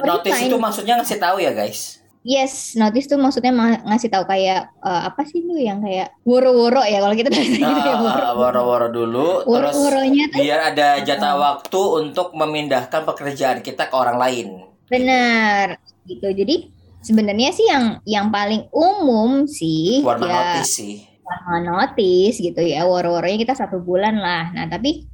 Notice 0.00 0.32
resign- 0.32 0.48
itu 0.48 0.56
maksudnya 0.56 0.94
ngasih 0.96 1.18
tahu 1.20 1.36
ya 1.44 1.52
guys. 1.52 2.00
Yes, 2.26 2.74
notice 2.76 3.06
tuh 3.08 3.16
maksudnya 3.16 3.54
ma- 3.54 3.80
ngasih 3.88 4.10
tahu 4.12 4.24
kayak 4.28 4.68
eh, 4.84 5.02
apa 5.08 5.22
sih 5.24 5.40
lu 5.46 5.54
yang 5.56 5.78
kayak 5.80 6.12
woro-woro 6.26 6.82
ya 6.84 6.98
kalau 7.00 7.14
kita 7.16 7.30
bahasa 7.30 7.56
gitu 7.56 7.80
ya 7.80 7.96
woro. 7.96 8.20
Ah, 8.20 8.34
Woro-woro 8.36 8.86
dulu, 8.90 9.28
terus 9.48 9.48
Woro-woronya 9.48 10.24
tuh 10.28 10.42
biar 10.42 10.60
ada 10.74 10.88
jatah 11.08 11.34
waktu 11.38 11.80
untuk 12.04 12.26
memindahkan 12.36 13.02
pekerjaan 13.06 13.58
kita 13.64 13.88
ke 13.88 13.94
orang 13.96 14.18
lain. 14.18 14.46
benar 14.88 15.76
gitu. 16.04 16.26
Jadi 16.32 16.54
sebenarnya 17.00 17.50
sih 17.54 17.66
yang 17.68 17.84
yang 18.04 18.26
paling 18.32 18.66
umum 18.72 19.44
sih 19.48 20.00
Warna 20.02 20.26
ya 20.26 20.32
notice 20.34 20.70
sih. 20.80 20.94
warna 21.24 21.56
notice 21.64 22.36
gitu 22.40 22.60
ya. 22.60 22.84
Woro-woronya 22.84 23.38
kita 23.40 23.54
satu 23.56 23.78
bulan 23.80 24.16
lah. 24.18 24.52
Nah 24.52 24.66
tapi 24.68 25.06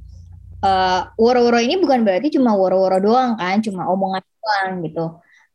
eh, 0.63 0.99
woro-woro 1.19 1.59
ini 1.61 1.75
bukan 1.79 2.01
berarti 2.07 2.27
cuma 2.35 2.55
woro-woro 2.55 2.97
doang 3.03 3.31
kan, 3.39 3.59
cuma 3.63 3.87
omongan 3.91 4.23
doang 4.41 4.71
gitu. 4.87 5.05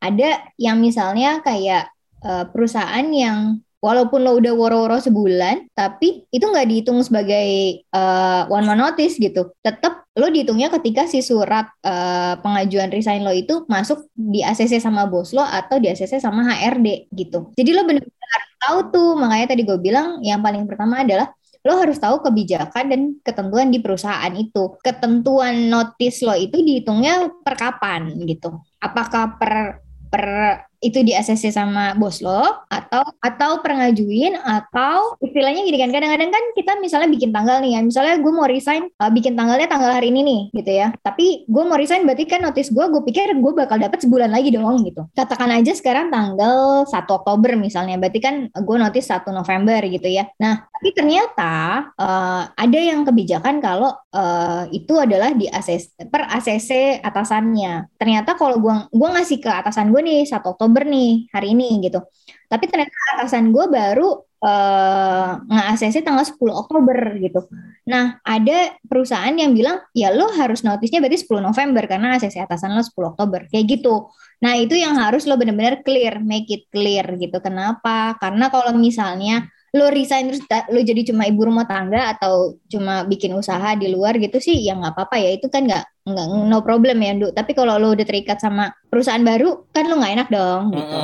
Ada 0.01 0.53
yang 0.57 0.81
misalnya 0.81 1.45
kayak 1.45 1.93
eh, 2.25 2.45
perusahaan 2.49 3.07
yang 3.13 3.61
walaupun 3.81 4.21
lo 4.21 4.37
udah 4.37 4.53
woro-woro 4.53 5.01
sebulan, 5.01 5.73
tapi 5.73 6.29
itu 6.29 6.45
nggak 6.45 6.69
dihitung 6.69 7.01
sebagai 7.01 7.81
eh, 7.81 8.43
one 8.49 8.67
man 8.69 8.81
notice 8.81 9.17
gitu. 9.17 9.57
Tetap 9.65 10.05
lo 10.17 10.29
dihitungnya 10.29 10.69
ketika 10.69 11.09
si 11.09 11.25
surat 11.25 11.69
eh, 11.85 12.35
pengajuan 12.45 12.93
resign 12.93 13.25
lo 13.25 13.33
itu 13.33 13.65
masuk 13.67 14.09
di 14.13 14.45
ACC 14.45 14.79
sama 14.79 15.09
bos 15.09 15.33
lo 15.33 15.43
atau 15.43 15.81
di 15.81 15.89
ACC 15.89 16.21
sama 16.21 16.45
HRD 16.53 17.09
gitu. 17.17 17.53
Jadi 17.57 17.71
lo 17.73 17.83
bener-bener 17.89 18.41
tahu 18.61 18.79
tuh 18.93 19.11
makanya 19.17 19.57
tadi 19.57 19.65
gue 19.65 19.79
bilang 19.81 20.21
yang 20.21 20.45
paling 20.45 20.69
pertama 20.69 21.01
adalah 21.01 21.33
lo 21.61 21.77
harus 21.77 22.01
tahu 22.01 22.25
kebijakan 22.25 22.85
dan 22.89 23.01
ketentuan 23.21 23.69
di 23.69 23.81
perusahaan 23.81 24.33
itu. 24.33 24.77
Ketentuan 24.81 25.69
notice 25.69 26.25
lo 26.25 26.37
itu 26.37 26.57
dihitungnya 26.61 27.29
per 27.45 27.57
kapan 27.57 28.17
gitu. 28.25 28.61
Apakah 28.81 29.37
per 29.37 29.85
per 30.11 30.70
itu 30.81 31.05
di 31.05 31.13
ACC 31.13 31.53
sama 31.53 31.93
bos 31.95 32.25
lo 32.25 32.65
atau 32.73 33.05
atau 33.21 33.51
pengajuin 33.61 34.33
atau 34.41 35.15
istilahnya 35.21 35.63
gini 35.69 35.77
kan 35.77 35.93
kadang-kadang 35.93 36.33
kan 36.33 36.45
kita 36.57 36.73
misalnya 36.81 37.09
bikin 37.13 37.31
tanggal 37.31 37.61
nih 37.61 37.77
ya. 37.77 37.81
Misalnya 37.85 38.17
gue 38.19 38.33
mau 38.33 38.49
resign 38.49 38.89
uh, 38.97 39.13
bikin 39.13 39.37
tanggalnya 39.37 39.69
tanggal 39.69 39.93
hari 39.93 40.09
ini 40.09 40.21
nih 40.25 40.41
gitu 40.57 40.73
ya. 40.73 40.89
Tapi 41.05 41.45
gue 41.45 41.63
mau 41.69 41.77
resign 41.77 42.09
berarti 42.09 42.25
kan 42.25 42.41
notice 42.41 42.73
gue 42.73 42.85
gue 42.89 43.03
pikir 43.05 43.37
gue 43.37 43.53
bakal 43.53 43.77
dapat 43.77 44.01
sebulan 44.01 44.33
lagi 44.33 44.49
dong 44.51 44.81
gitu. 44.89 45.05
Katakan 45.13 45.53
aja 45.53 45.73
sekarang 45.77 46.09
tanggal 46.09 46.89
1 46.89 46.97
Oktober 46.97 47.61
misalnya 47.61 48.01
berarti 48.01 48.21
kan 48.25 48.35
gue 48.49 48.77
notice 48.81 49.13
1 49.13 49.29
November 49.31 49.85
gitu 49.85 50.09
ya. 50.09 50.25
Nah 50.41 50.65
tapi 50.65 50.97
ternyata 50.97 51.93
uh, 51.93 52.43
ada 52.57 52.79
yang 52.81 53.05
kebijakan 53.05 53.61
kalau 53.61 53.93
uh, 54.17 54.65
itu 54.73 54.97
adalah 54.97 55.37
di 55.37 55.45
ACC 55.45 56.09
per 56.09 56.25
ACC 56.25 57.05
atasannya. 57.05 57.93
Ternyata 58.01 58.33
kalau 58.41 58.57
gue 58.57 58.75
gue 58.89 59.09
ngasih 59.13 59.45
ke 59.45 59.51
atasan 59.53 59.93
gue 59.93 60.01
nih 60.01 60.25
1 60.25 60.41
Oktober 60.41 60.70
Oktober 60.71 60.87
nih 60.87 61.27
hari 61.35 61.59
ini 61.59 61.83
gitu. 61.83 61.99
Tapi 62.47 62.65
ternyata 62.71 62.95
atasan 63.19 63.51
gue 63.51 63.67
baru 63.67 64.23
uh, 64.39 65.31
nge-ACC 65.51 66.07
tanggal 66.07 66.23
10 66.23 66.39
Oktober 66.55 66.99
gitu. 67.19 67.51
Nah, 67.91 68.23
ada 68.23 68.79
perusahaan 68.87 69.35
yang 69.35 69.51
bilang, 69.51 69.83
ya 69.91 70.15
lo 70.15 70.31
harus 70.31 70.63
notisnya 70.63 71.03
berarti 71.03 71.27
10 71.27 71.43
November 71.43 71.91
karena 71.91 72.15
ACC 72.15 72.39
atasan 72.47 72.79
lo 72.79 72.87
10 72.87 73.11
Oktober. 73.19 73.51
Kayak 73.51 73.67
gitu. 73.83 74.07
Nah, 74.47 74.55
itu 74.55 74.79
yang 74.79 74.95
harus 74.95 75.27
lo 75.27 75.35
benar-benar 75.35 75.83
clear, 75.83 76.23
make 76.23 76.47
it 76.55 76.71
clear 76.71 77.03
gitu. 77.19 77.43
Kenapa? 77.43 78.15
Karena 78.23 78.47
kalau 78.47 78.79
misalnya 78.79 79.51
lo 79.71 79.87
resign 79.87 80.35
terus 80.35 80.43
lo 80.51 80.81
jadi 80.83 81.07
cuma 81.07 81.31
ibu 81.31 81.47
rumah 81.47 81.63
tangga 81.63 82.11
atau 82.19 82.59
cuma 82.67 83.07
bikin 83.07 83.31
usaha 83.39 83.79
di 83.79 83.87
luar 83.87 84.19
gitu 84.19 84.43
sih 84.43 84.59
ya 84.59 84.75
nggak 84.75 84.99
apa-apa 84.99 85.17
ya. 85.23 85.31
Itu 85.39 85.47
kan 85.47 85.67
nggak 85.71 85.85
nggak 86.11 86.27
no 86.51 86.59
problem 86.67 86.99
ya 86.99 87.15
Ndu. 87.15 87.31
Tapi 87.31 87.55
kalau 87.55 87.79
lo 87.79 87.95
udah 87.95 88.07
terikat 88.07 88.43
sama 88.43 88.75
perusahaan 88.91 89.23
baru 89.23 89.71
kan 89.71 89.87
lo 89.87 90.03
nggak 90.03 90.15
enak 90.19 90.29
dong 90.29 90.75
gitu. 90.75 90.97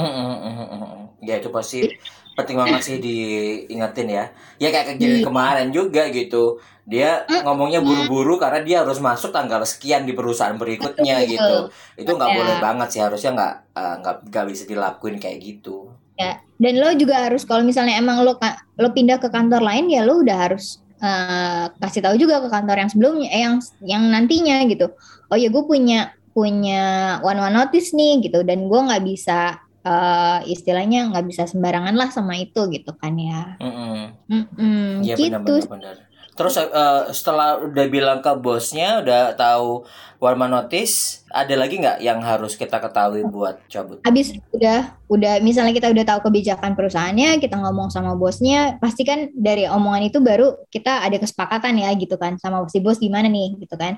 ya 1.26 1.42
itu 1.42 1.50
pasti 1.50 1.90
penting 2.38 2.54
banget 2.58 2.80
sih 2.82 2.96
diingetin 2.98 4.08
ya. 4.10 4.24
Ya 4.58 4.68
kayak 4.74 4.98
kejadian 4.98 5.22
iya. 5.22 5.26
kemarin 5.26 5.68
juga 5.70 6.02
gitu. 6.10 6.58
Dia 6.86 7.26
ngomongnya 7.46 7.82
buru-buru 7.82 8.38
karena 8.38 8.62
dia 8.62 8.76
harus 8.82 8.98
masuk 9.02 9.34
tanggal 9.34 9.62
sekian 9.66 10.06
di 10.06 10.14
perusahaan 10.14 10.58
berikutnya 10.58 11.22
gitu. 11.30 11.70
Itu 11.94 12.10
nggak 12.18 12.30
ya. 12.30 12.36
boleh 12.38 12.56
banget 12.58 12.88
sih 12.90 13.02
harusnya 13.02 13.30
nggak 13.30 13.54
eh, 13.78 13.94
nggak 14.02 14.16
uh, 14.18 14.22
nggak 14.26 14.44
bisa 14.50 14.62
dilakuin 14.66 15.16
kayak 15.22 15.38
gitu 15.38 15.90
ya 16.16 16.40
dan 16.56 16.74
lo 16.80 16.88
juga 16.96 17.28
harus 17.28 17.44
kalau 17.44 17.62
misalnya 17.62 18.00
emang 18.00 18.24
lo 18.24 18.40
lo 18.80 18.88
pindah 18.92 19.20
ke 19.20 19.28
kantor 19.28 19.60
lain 19.60 19.92
ya 19.92 20.02
lo 20.04 20.24
udah 20.24 20.36
harus 20.48 20.80
uh, 21.04 21.68
kasih 21.80 22.00
tahu 22.04 22.16
juga 22.16 22.40
ke 22.40 22.48
kantor 22.48 22.76
yang 22.80 22.90
sebelumnya 22.90 23.28
eh, 23.28 23.42
yang 23.44 23.56
yang 23.84 24.02
nantinya 24.08 24.64
gitu 24.68 24.92
oh 25.28 25.36
ya 25.36 25.52
gue 25.52 25.64
punya 25.64 26.16
punya 26.32 27.16
one 27.24 27.40
one 27.40 27.56
notice 27.56 27.96
nih 27.96 28.20
gitu 28.24 28.44
dan 28.44 28.68
gue 28.68 28.80
nggak 28.80 29.04
bisa 29.04 29.60
uh, 29.84 30.40
istilahnya 30.44 31.12
nggak 31.12 31.26
bisa 31.28 31.48
sembarangan 31.48 31.96
lah 31.96 32.08
sama 32.12 32.36
itu 32.36 32.68
gitu 32.72 32.92
kan 32.96 33.16
ya 33.16 33.56
mm 33.60 33.72
-mm. 33.72 34.00
Mm 34.28 34.44
-mm, 34.52 34.88
ya, 35.04 35.14
gitu 35.16 35.32
benar, 35.40 35.64
benar, 35.64 35.64
benar. 35.68 36.15
Terus 36.36 36.60
uh, 36.60 37.08
setelah 37.16 37.56
udah 37.64 37.86
bilang 37.88 38.20
ke 38.20 38.28
bosnya, 38.36 39.00
udah 39.00 39.32
tahu 39.32 39.88
warma 40.20 40.44
notice, 40.44 41.24
ada 41.32 41.56
lagi 41.56 41.80
nggak 41.80 42.04
yang 42.04 42.20
harus 42.20 42.60
kita 42.60 42.76
ketahui 42.76 43.24
buat 43.24 43.56
cabut? 43.72 44.04
Habis 44.04 44.36
udah, 44.52 45.00
udah 45.08 45.40
misalnya 45.40 45.72
kita 45.72 45.88
udah 45.88 46.04
tahu 46.04 46.28
kebijakan 46.28 46.76
perusahaannya, 46.76 47.40
kita 47.40 47.56
ngomong 47.56 47.88
sama 47.88 48.12
bosnya, 48.12 48.76
pasti 48.76 49.08
kan 49.08 49.32
dari 49.32 49.64
omongan 49.64 50.12
itu 50.12 50.20
baru 50.20 50.68
kita 50.68 51.08
ada 51.08 51.16
kesepakatan 51.16 51.80
ya 51.80 51.90
gitu 51.96 52.20
kan 52.20 52.36
sama 52.36 52.68
si 52.68 52.84
bos 52.84 53.00
gimana 53.00 53.32
nih 53.32 53.56
gitu 53.56 53.72
kan. 53.80 53.96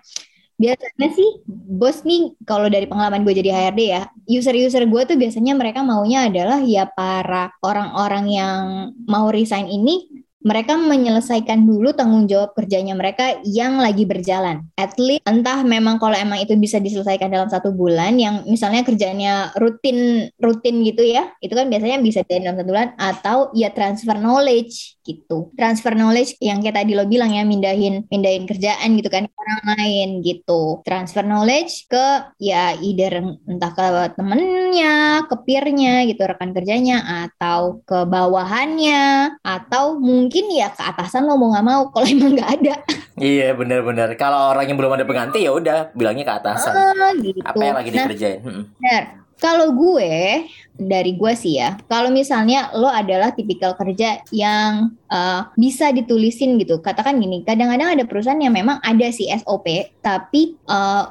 Biasanya 0.59 1.14
sih 1.14 1.42
bos 1.47 2.02
nih 2.02 2.35
kalau 2.42 2.66
dari 2.66 2.87
pengalaman 2.90 3.23
gue 3.23 3.35
jadi 3.35 3.50
HRD 3.50 3.80
ya, 3.95 4.02
user-user 4.26 4.87
gue 4.87 5.02
tuh 5.07 5.14
biasanya 5.18 5.54
mereka 5.59 5.83
maunya 5.87 6.30
adalah 6.30 6.62
ya 6.62 6.87
para 6.87 7.50
orang-orang 7.62 8.26
yang 8.30 8.62
mau 9.07 9.30
resign 9.30 9.71
ini 9.71 10.26
mereka 10.38 10.78
menyelesaikan 10.78 11.66
dulu 11.66 11.90
tanggung 11.90 12.30
jawab 12.30 12.54
kerjanya 12.54 12.95
mereka 12.95 13.42
yang 13.42 13.83
lagi 13.83 14.07
berjalan. 14.07 14.62
At 14.78 14.95
least 14.97 15.26
entah 15.26 15.66
memang 15.66 15.99
kalau 15.99 16.14
emang 16.14 16.38
itu 16.38 16.54
bisa 16.54 16.78
diselesaikan 16.78 17.26
dalam 17.26 17.50
satu 17.50 17.75
bulan, 17.75 18.14
yang 18.23 18.47
misalnya 18.47 18.87
kerjanya 18.87 19.50
rutin 19.59 20.30
rutin 20.38 20.87
gitu 20.87 21.02
ya, 21.02 21.35
itu 21.42 21.50
kan 21.59 21.66
biasanya 21.66 21.99
bisa 21.99 22.23
dalam 22.23 22.54
satu 22.54 22.71
bulan 22.71 22.95
atau 22.95 23.50
ya 23.50 23.75
transfer 23.75 24.14
knowledge 24.14 25.02
gitu. 25.02 25.50
Transfer 25.59 25.99
knowledge 25.99 26.38
yang 26.38 26.62
kayak 26.62 26.87
tadi 26.87 26.95
lo 26.95 27.04
bilang 27.11 27.35
ya 27.35 27.42
mindahin 27.42 28.07
mindahin 28.07 28.47
kerjaan 28.47 28.95
gitu 28.95 29.11
kan 29.11 29.26
orang 29.26 29.62
lain 29.75 30.09
gitu. 30.23 30.87
Transfer 30.87 31.26
knowledge 31.26 31.90
ke 31.90 32.07
ya 32.38 32.78
either 32.78 33.26
entah 33.50 33.73
ke 33.75 33.87
temennya, 34.14 35.26
ke 35.26 35.35
peernya 35.42 36.07
gitu 36.07 36.23
rekan 36.23 36.54
kerjanya 36.54 37.26
atau 37.26 37.83
ke 37.83 38.07
bawahannya 38.07 39.35
atau 39.42 39.99
mungkin 39.99 40.27
ya 40.30 40.68
ke 40.73 40.82
atasan 40.85 41.25
lo 41.25 41.35
mau 41.35 41.52
nggak 41.52 41.66
mau 41.66 41.82
kalau 41.90 42.06
emang 42.14 42.32
nggak 42.37 42.50
ada. 42.61 42.75
Iya 43.18 43.56
benar-benar. 43.56 44.14
Kalau 44.14 44.54
orang 44.54 44.70
yang 44.70 44.78
belum 44.78 44.94
ada 44.94 45.04
pengganti 45.04 45.42
ya 45.42 45.50
udah 45.50 45.90
bilangnya 45.97 46.25
ke 46.28 46.35
atasan. 46.44 46.75
Oh, 46.76 47.11
gitu. 47.18 47.40
Apa 47.42 47.62
yang 47.62 47.76
lagi 47.76 47.90
dikerjain? 47.90 48.40
Nah, 48.44 48.62
benar. 48.78 49.02
Kalau 49.38 49.71
gue 49.75 50.45
dari 50.78 51.18
gue 51.18 51.33
sih 51.35 51.59
ya, 51.59 51.75
kalau 51.90 52.11
misalnya 52.14 52.71
lo 52.75 52.87
adalah 52.87 53.35
tipikal 53.35 53.75
kerja 53.75 54.23
yang 54.30 54.95
uh, 55.11 55.50
bisa 55.59 55.90
ditulisin 55.90 56.54
gitu, 56.62 56.78
katakan 56.78 57.18
gini, 57.18 57.42
kadang-kadang 57.42 57.99
ada 57.99 58.04
perusahaan 58.07 58.38
yang 58.38 58.54
memang 58.54 58.78
ada 58.87 59.11
sih 59.11 59.26
SOP, 59.42 59.66
tapi 60.02 60.54
uh, 60.71 61.11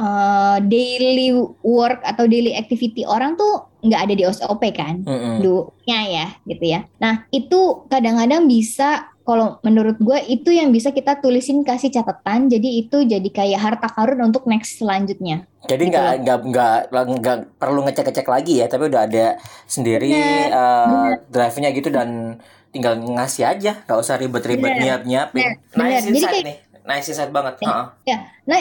uh, 0.00 0.56
daily 0.64 1.36
work 1.60 2.00
atau 2.08 2.24
daily 2.24 2.56
activity 2.56 3.04
orang 3.04 3.36
tuh 3.36 3.68
nggak 3.84 4.00
ada 4.08 4.14
di 4.16 4.24
SOP 4.24 4.62
kan, 4.72 5.04
mm 5.04 5.18
-hmm. 5.18 5.36
ya 5.84 6.26
gitu 6.48 6.64
ya. 6.64 6.88
Nah 7.00 7.28
itu 7.28 7.84
kadang-kadang 7.92 8.48
bisa 8.48 9.11
kalau 9.22 9.62
menurut 9.62 9.96
gue 10.02 10.18
itu 10.26 10.50
yang 10.50 10.74
bisa 10.74 10.90
kita 10.90 11.18
tulisin 11.22 11.62
kasih 11.62 11.94
catatan 11.94 12.50
jadi 12.50 12.68
itu 12.84 13.06
jadi 13.06 13.28
kayak 13.30 13.60
harta 13.60 13.88
karun 13.90 14.30
untuk 14.30 14.46
next 14.50 14.82
selanjutnya. 14.82 15.46
Jadi 15.66 15.90
gitu 15.90 15.94
nggak 15.94 16.12
nggak 16.26 16.38
nggak 16.90 17.04
nggak 17.22 17.38
perlu 17.56 17.80
ngecek 17.86 18.10
ngecek 18.10 18.28
lagi 18.28 18.54
ya 18.58 18.66
tapi 18.66 18.90
udah 18.90 19.02
ada 19.06 19.26
sendiri 19.70 20.10
uh, 20.50 21.18
drive-nya 21.30 21.70
gitu 21.70 21.88
dan 21.94 22.38
tinggal 22.74 22.98
ngasih 22.98 23.44
aja 23.46 23.72
nggak 23.84 23.98
usah 24.00 24.16
ribet-ribet 24.16 24.80
nyiap 24.80 25.02
nyiapin 25.04 25.60
nice 25.76 26.08
jadi 26.08 26.18
kayak, 26.24 26.44
nih 26.48 26.56
nice 26.88 27.06
insight 27.12 27.28
banget 27.28 27.60
ya, 27.60 27.92
ya. 28.08 28.18
nah 28.48 28.58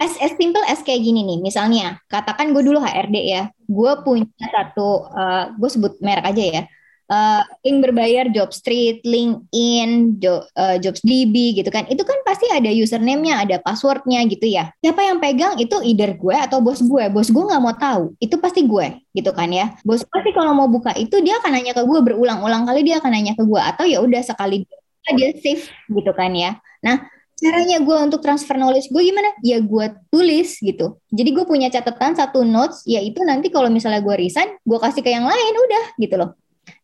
as, 0.00 0.16
as 0.16 0.32
simple 0.38 0.64
as 0.64 0.80
kayak 0.80 1.04
gini 1.04 1.26
nih 1.26 1.38
misalnya 1.44 2.00
katakan 2.08 2.56
gue 2.56 2.64
dulu 2.64 2.80
HRD 2.80 3.16
ya. 3.20 3.42
Gue 3.68 3.92
punya 4.00 4.26
satu 4.48 5.06
uh, 5.12 5.52
gue 5.54 5.68
sebut 5.70 6.00
merek 6.00 6.24
aja 6.24 6.42
ya 6.42 6.62
uh, 7.10 7.42
link 7.66 7.78
berbayar 7.82 8.30
job 8.30 8.54
street, 8.54 9.02
LinkedIn, 9.02 10.22
job, 10.22 10.46
uh, 10.54 10.78
jobs 10.78 11.02
DB 11.02 11.58
gitu 11.58 11.68
kan. 11.68 11.84
Itu 11.90 12.06
kan 12.06 12.16
pasti 12.22 12.46
ada 12.48 12.70
username-nya, 12.70 13.44
ada 13.44 13.56
passwordnya 13.60 14.22
gitu 14.30 14.46
ya. 14.46 14.70
Siapa 14.80 15.02
yang 15.02 15.18
pegang 15.18 15.58
itu 15.58 15.76
either 15.82 16.14
gue 16.14 16.36
atau 16.38 16.62
bos 16.62 16.80
gue. 16.80 17.04
Bos 17.10 17.28
gue 17.28 17.44
nggak 17.44 17.60
mau 17.60 17.74
tahu. 17.74 18.14
Itu 18.22 18.38
pasti 18.38 18.64
gue 18.64 19.02
gitu 19.12 19.30
kan 19.34 19.50
ya. 19.50 19.74
Bos 19.82 20.06
pasti 20.06 20.30
kalau 20.32 20.54
mau 20.54 20.70
buka 20.70 20.94
itu 20.96 21.18
dia 21.20 21.36
akan 21.42 21.50
nanya 21.58 21.74
ke 21.74 21.82
gue 21.82 22.00
berulang-ulang 22.00 22.64
kali 22.64 22.86
dia 22.86 23.02
akan 23.02 23.10
nanya 23.10 23.34
ke 23.34 23.42
gue 23.42 23.60
atau 23.60 23.84
ya 23.84 23.98
udah 24.00 24.22
sekali 24.22 24.64
dia 25.10 25.34
save 25.42 25.66
gitu 25.90 26.12
kan 26.14 26.30
ya. 26.30 26.62
Nah, 26.86 27.02
caranya 27.40 27.80
gue 27.80 27.96
untuk 27.98 28.20
transfer 28.20 28.54
knowledge 28.54 28.92
gue 28.92 29.02
gimana? 29.02 29.32
Ya 29.40 29.58
gue 29.58 29.86
tulis 30.12 30.60
gitu. 30.60 31.00
Jadi 31.10 31.30
gue 31.32 31.44
punya 31.48 31.72
catatan 31.72 32.14
satu 32.14 32.44
notes, 32.44 32.84
yaitu 32.84 33.24
nanti 33.24 33.48
kalau 33.48 33.72
misalnya 33.72 34.04
gue 34.04 34.14
resign, 34.14 34.54
gue 34.60 34.78
kasih 34.78 35.02
ke 35.02 35.10
yang 35.10 35.24
lain, 35.24 35.54
udah 35.56 35.84
gitu 35.98 36.14
loh. 36.20 36.36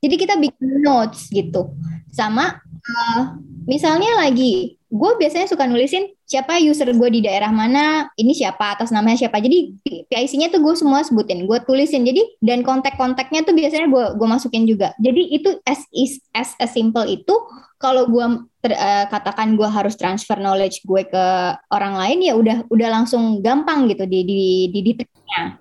Jadi 0.06 0.14
kita 0.22 0.38
bikin 0.38 0.86
notes 0.86 1.26
gitu. 1.34 1.74
Sama 2.14 2.62
uh, 2.62 3.22
misalnya 3.66 4.14
lagi, 4.22 4.78
gue 4.86 5.10
biasanya 5.18 5.50
suka 5.50 5.66
nulisin 5.66 6.14
siapa 6.26 6.58
user 6.62 6.90
gue 6.94 7.08
di 7.10 7.20
daerah 7.22 7.50
mana, 7.50 8.06
ini 8.14 8.30
siapa, 8.34 8.78
atas 8.78 8.94
namanya 8.94 9.26
siapa. 9.26 9.42
Jadi 9.42 9.74
PIC-nya 10.06 10.54
tuh 10.54 10.62
gue 10.62 10.74
semua 10.78 11.02
sebutin, 11.02 11.46
gue 11.50 11.58
tulisin. 11.66 12.06
Jadi 12.06 12.38
dan 12.38 12.62
kontak-kontaknya 12.62 13.42
tuh 13.42 13.54
biasanya 13.54 13.90
gue 13.90 14.04
gue 14.14 14.28
masukin 14.30 14.62
juga. 14.66 14.94
Jadi 15.02 15.22
itu 15.34 15.58
as 15.66 15.82
is 15.90 16.22
as, 16.34 16.54
as 16.62 16.70
simple 16.70 17.02
itu 17.06 17.34
kalau 17.76 18.08
gue 18.08 18.26
uh, 18.72 19.04
katakan 19.12 19.54
gue 19.54 19.68
harus 19.68 19.94
transfer 20.00 20.40
knowledge 20.40 20.82
gue 20.88 21.02
ke 21.04 21.24
orang 21.70 21.94
lain 21.96 22.18
ya 22.24 22.32
udah 22.34 22.64
udah 22.72 22.88
langsung 22.88 23.44
gampang 23.44 23.86
gitu 23.92 24.08
di 24.08 24.24
di 24.24 24.36
di, 24.72 24.78
di 24.80 24.92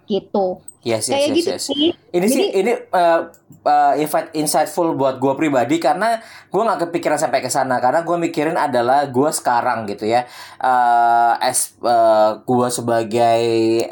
gitu. 0.08 0.64
Yes, 0.86 1.10
yes, 1.10 1.18
Kayak 1.18 1.26
yes, 1.26 1.36
gitu 1.36 1.50
yes. 1.50 1.64
sih. 1.66 1.86
Ini 2.14 2.28
Jadi, 2.30 2.30
sih 2.30 2.46
ini 2.62 2.72
uh, 2.94 3.22
uh, 3.66 4.30
insightful 4.38 4.94
buat 4.94 5.18
gue 5.18 5.34
pribadi 5.34 5.82
karena 5.82 6.22
gue 6.54 6.62
nggak 6.62 6.88
kepikiran 6.88 7.18
sampai 7.18 7.42
ke 7.42 7.50
sana 7.50 7.82
karena 7.82 8.06
gue 8.06 8.18
mikirin 8.22 8.54
adalah 8.54 9.10
gue 9.10 9.30
sekarang 9.34 9.90
gitu 9.90 10.06
ya. 10.06 10.30
uh, 10.62 11.34
as 11.42 11.74
uh, 11.82 12.38
gue 12.46 12.68
sebagai 12.70 13.42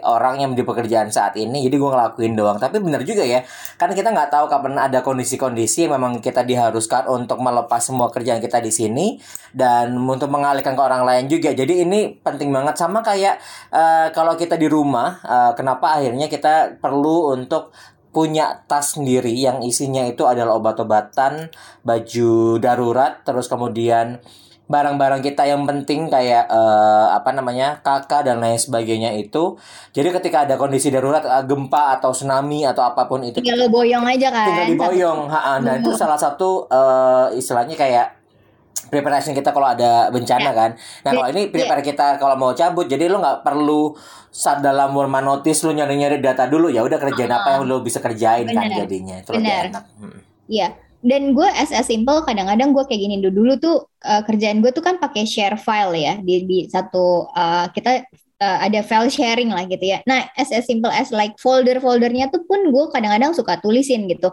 orang 0.05 0.45
yang 0.45 0.51
di 0.53 0.61
pekerjaan 0.61 1.09
saat 1.09 1.33
ini 1.33 1.65
jadi 1.65 1.75
gue 1.81 1.89
ngelakuin 1.89 2.37
doang 2.37 2.61
tapi 2.61 2.77
benar 2.77 3.01
juga 3.01 3.25
ya 3.25 3.41
karena 3.81 3.97
kita 3.97 4.09
nggak 4.13 4.29
tahu 4.29 4.45
kapan 4.45 4.77
ada 4.77 5.01
kondisi-kondisi 5.01 5.89
yang 5.89 5.97
memang 5.97 6.21
kita 6.21 6.45
diharuskan 6.45 7.09
untuk 7.09 7.41
melepas 7.41 7.81
semua 7.81 8.13
kerjaan 8.23 8.39
kita 8.39 8.63
di 8.63 8.71
sini 8.71 9.19
dan 9.51 9.99
untuk 9.99 10.31
mengalihkan 10.31 10.71
ke 10.71 10.81
orang 10.81 11.03
lain 11.03 11.27
juga. 11.27 11.51
Jadi 11.51 11.83
ini 11.83 12.15
penting 12.23 12.55
banget 12.55 12.79
sama 12.79 13.03
kayak 13.03 13.43
uh, 13.75 14.07
kalau 14.15 14.39
kita 14.39 14.55
di 14.55 14.71
rumah 14.71 15.19
uh, 15.27 15.51
kenapa 15.51 15.99
akhirnya 15.99 16.31
kita 16.31 16.79
perlu 16.79 17.35
untuk 17.35 17.75
punya 18.13 18.63
tas 18.69 18.95
sendiri 18.95 19.33
yang 19.33 19.65
isinya 19.65 20.05
itu 20.05 20.23
adalah 20.29 20.55
obat-obatan, 20.55 21.49
baju 21.81 22.61
darurat, 22.61 23.25
terus 23.25 23.49
kemudian 23.49 24.21
barang-barang 24.63 25.19
kita 25.19 25.43
yang 25.43 25.67
penting 25.67 26.07
kayak 26.07 26.47
uh, 26.47 27.11
apa 27.11 27.35
namanya 27.35 27.83
kakak 27.83 28.23
dan 28.23 28.39
lain 28.39 28.55
sebagainya 28.55 29.11
itu 29.19 29.59
jadi 29.91 30.15
ketika 30.15 30.47
ada 30.47 30.55
kondisi 30.55 30.87
darurat 30.87 31.19
uh, 31.27 31.43
gempa 31.43 31.99
atau 31.99 32.15
tsunami 32.15 32.63
atau 32.63 32.87
apa 32.87 33.03
pun 33.11 33.27
itu 33.27 33.43
tinggal 33.43 33.67
boyong 33.67 34.07
aja 34.07 34.31
kan 34.31 34.47
tinggal 34.47 34.67
diboyong 34.71 35.27
ha 35.27 35.59
nah 35.59 35.75
itu 35.75 35.91
salah 36.01 36.15
satu 36.15 36.63
uh, 36.71 37.27
istilahnya 37.35 37.75
kayak 37.75 38.07
preparation 38.87 39.35
kita 39.35 39.49
kalau 39.49 39.73
ada 39.73 40.13
bencana 40.13 40.53
yeah. 40.53 40.53
kan. 40.53 40.71
Nah 41.01 41.11
kalau 41.17 41.27
ini 41.33 41.49
prepare 41.49 41.81
yeah. 41.81 41.89
kita 41.89 42.07
kalau 42.21 42.37
mau 42.37 42.53
cabut, 42.53 42.85
jadi 42.85 43.09
lo 43.09 43.17
nggak 43.17 43.41
perlu 43.41 43.97
saat 44.29 44.61
dalam 44.61 44.93
warma 44.93 45.17
notice 45.17 45.65
lo 45.65 45.73
nyari-nyari 45.73 46.21
data 46.21 46.45
dulu 46.45 46.69
ya 46.69 46.85
udah 46.85 47.01
kerjaan 47.01 47.33
uh, 47.33 47.41
apa 47.41 47.49
yang 47.57 47.63
lo 47.65 47.81
bisa 47.81 47.97
kerjain 47.97 48.45
bener. 48.45 48.53
kan 48.53 48.85
jadinya 48.85 49.15
itu 49.17 49.29
lebih 49.33 49.49
enak. 49.49 49.83
Iya. 50.45 50.67
Hmm 50.77 50.92
dan 51.03 51.35
gue 51.35 51.47
as 51.59 51.75
a 51.75 51.83
simple 51.83 52.23
kadang-kadang 52.23 52.71
gue 52.71 52.83
kayak 52.87 53.01
gini. 53.03 53.15
Dulu 53.19 53.35
dulu 53.35 53.53
tuh 53.59 53.77
uh, 54.07 54.23
kerjaan 54.23 54.63
gue 54.63 54.71
tuh 54.71 54.81
kan 54.81 54.97
pakai 54.97 55.27
share 55.27 55.59
file 55.59 55.93
ya. 55.99 56.15
Di 56.23 56.47
di 56.47 56.65
satu 56.71 57.27
uh, 57.27 57.67
kita 57.75 58.07
uh, 58.39 58.57
ada 58.63 58.79
file 58.81 59.11
sharing 59.11 59.51
lah 59.51 59.67
gitu 59.67 59.83
ya. 59.83 59.99
Nah 60.07 60.31
as 60.39 60.49
as 60.55 60.63
simple 60.63 60.89
as 60.89 61.11
like 61.11 61.35
folder 61.37 61.83
foldernya 61.83 62.31
tuh 62.31 62.47
pun 62.47 62.71
gue 62.71 62.85
kadang-kadang 62.95 63.35
suka 63.35 63.59
tulisin 63.59 64.07
gitu 64.07 64.31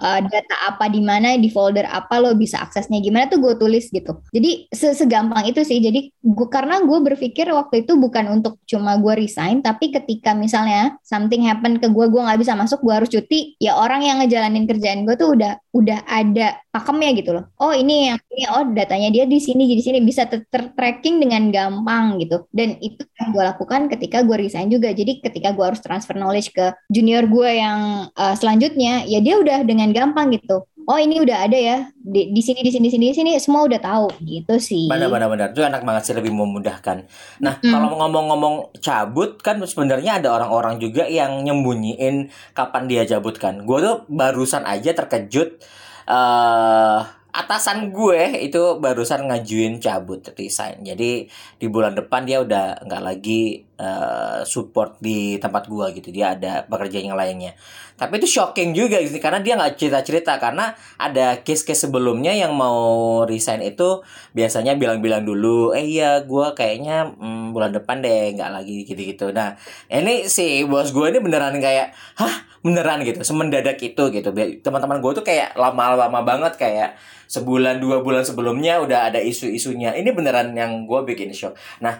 uh, 0.00 0.20
data 0.22 0.56
apa 0.70 0.90
di 0.90 1.00
mana 1.02 1.36
di 1.38 1.50
folder 1.50 1.86
apa 1.86 2.18
lo 2.22 2.34
bisa 2.34 2.62
aksesnya 2.62 2.98
gimana 3.02 3.30
tuh 3.30 3.42
gue 3.42 3.54
tulis 3.58 3.90
gitu. 3.90 4.18
Jadi 4.34 4.70
segampang 4.74 5.46
itu 5.46 5.60
sih. 5.62 5.78
Jadi 5.82 6.10
gua, 6.22 6.48
karena 6.48 6.82
gue 6.82 6.98
berpikir 7.12 7.46
waktu 7.50 7.86
itu 7.86 7.98
bukan 7.98 8.30
untuk 8.30 8.58
cuma 8.64 8.96
gue 8.98 9.14
resign 9.14 9.60
tapi 9.60 9.92
ketika 9.92 10.32
misalnya 10.32 10.96
something 11.04 11.44
happen 11.46 11.78
ke 11.78 11.86
gue 11.90 12.06
gue 12.08 12.22
nggak 12.22 12.40
bisa 12.40 12.54
masuk 12.56 12.80
gue 12.82 12.94
harus 12.94 13.10
cuti 13.10 13.58
ya 13.60 13.76
orang 13.76 14.02
yang 14.06 14.22
ngejalanin 14.22 14.64
kerjaan 14.64 15.04
gue 15.04 15.14
tuh 15.18 15.34
udah 15.36 15.58
udah 15.74 16.06
ada 16.06 16.54
pakemnya 16.70 17.10
gitu 17.18 17.30
loh. 17.34 17.44
Oh 17.58 17.74
ini 17.74 18.14
yang 18.14 18.18
ini 18.30 18.46
oh 18.46 18.62
datanya 18.70 19.10
dia 19.10 19.26
di 19.26 19.42
sini 19.42 19.66
di 19.66 19.82
sini. 19.82 19.98
Bisa 20.02 20.30
ter 20.30 20.46
tracking 20.48 21.18
dengan 21.18 21.50
gampang 21.50 22.22
gitu. 22.22 22.46
Dan 22.54 22.78
itu 22.78 23.02
yang 23.18 23.34
gue 23.34 23.42
lakukan 23.42 23.90
ketika 23.90 24.22
gue 24.22 24.38
resign 24.38 24.70
juga. 24.70 24.94
Jadi 24.94 25.18
ketika 25.18 25.50
gue 25.50 25.66
harus 25.66 25.82
transfer 25.82 26.14
knowledge 26.14 26.54
ke 26.54 26.70
junior 26.94 27.26
gue 27.26 27.50
yang 27.58 28.06
uh, 28.14 28.34
selanjutnya 28.38 29.02
ya 29.10 29.18
dia 29.18 29.34
udah 29.42 29.66
dengan 29.66 29.83
dengan 29.84 30.08
gampang 30.16 30.32
gitu. 30.32 30.64
Oh 30.84 31.00
ini 31.00 31.16
udah 31.16 31.48
ada 31.48 31.56
ya 31.56 31.78
di, 31.96 32.28
di 32.36 32.40
sini 32.44 32.60
di 32.60 32.68
sini 32.68 32.88
di 32.88 32.92
sini 32.92 33.06
di 33.08 33.16
sini 33.16 33.30
semua 33.40 33.64
udah 33.64 33.80
tahu 33.80 34.06
gitu 34.20 34.60
sih. 34.60 34.88
Benar 34.88 35.08
benar 35.08 35.28
benar 35.32 35.48
itu 35.56 35.64
enak 35.64 35.80
banget 35.80 36.02
sih 36.08 36.14
lebih 36.16 36.32
memudahkan. 36.32 37.08
Nah 37.40 37.54
hmm. 37.56 37.72
kalau 37.72 37.88
ngomong-ngomong 37.96 38.56
cabut 38.84 39.40
kan 39.40 39.60
sebenarnya 39.64 40.20
ada 40.20 40.36
orang-orang 40.36 40.76
juga 40.76 41.08
yang 41.08 41.40
nyembunyiin 41.40 42.28
kapan 42.52 42.84
dia 42.84 43.08
cabut 43.08 43.40
kan. 43.40 43.64
Gue 43.64 43.80
tuh 43.80 44.04
barusan 44.12 44.68
aja 44.68 44.92
terkejut. 44.92 45.60
Uh, 46.04 47.00
atasan 47.34 47.90
gue 47.90 48.46
itu 48.46 48.78
barusan 48.78 49.26
ngajuin 49.26 49.82
cabut 49.82 50.22
resign. 50.38 50.86
Jadi 50.86 51.26
di 51.56 51.66
bulan 51.66 51.98
depan 51.98 52.22
dia 52.28 52.38
udah 52.44 52.84
nggak 52.84 53.02
lagi 53.02 53.64
uh, 53.78 54.42
support 54.46 54.98
di 55.02 55.38
tempat 55.38 55.66
gue 55.66 55.86
gitu. 55.98 56.08
Dia 56.14 56.34
ada 56.36 56.66
pekerjaan 56.66 57.14
yang 57.14 57.18
lainnya. 57.18 57.54
Tapi 57.94 58.18
itu 58.18 58.26
shocking 58.26 58.74
juga 58.74 58.98
gitu 58.98 59.14
karena 59.22 59.38
dia 59.38 59.54
nggak 59.54 59.78
cerita-cerita 59.78 60.42
karena 60.42 60.74
ada 60.98 61.38
case-case 61.46 61.86
sebelumnya 61.86 62.34
yang 62.34 62.50
mau 62.58 63.22
resign 63.22 63.62
itu 63.62 64.02
biasanya 64.34 64.74
bilang-bilang 64.74 65.22
dulu, 65.22 65.70
eh 65.78 65.86
iya 65.86 66.26
gue 66.26 66.46
kayaknya 66.58 67.14
hmm, 67.14 67.54
bulan 67.54 67.70
depan 67.70 68.02
deh 68.02 68.34
nggak 68.34 68.50
lagi 68.50 68.82
gitu-gitu. 68.82 69.30
Nah 69.30 69.54
ini 69.86 70.26
si 70.26 70.66
bos 70.66 70.90
gue 70.90 71.06
ini 71.06 71.22
beneran 71.22 71.54
kayak, 71.62 71.94
hah 72.18 72.34
beneran 72.66 73.06
gitu, 73.06 73.22
semendadak 73.22 73.78
itu 73.78 74.10
gitu. 74.10 74.28
Teman-teman 74.58 74.98
gue 74.98 75.12
tuh 75.14 75.24
kayak 75.26 75.54
lama-lama 75.54 76.18
banget 76.26 76.58
kayak 76.58 76.98
sebulan 77.30 77.80
dua 77.80 78.04
bulan 78.04 78.22
sebelumnya 78.22 78.78
udah 78.84 79.10
ada 79.12 79.20
isu-isunya 79.20 79.96
ini 79.96 80.12
beneran 80.12 80.52
yang 80.52 80.84
gue 80.84 81.00
bikin 81.08 81.32
shock 81.32 81.56
nah 81.80 81.98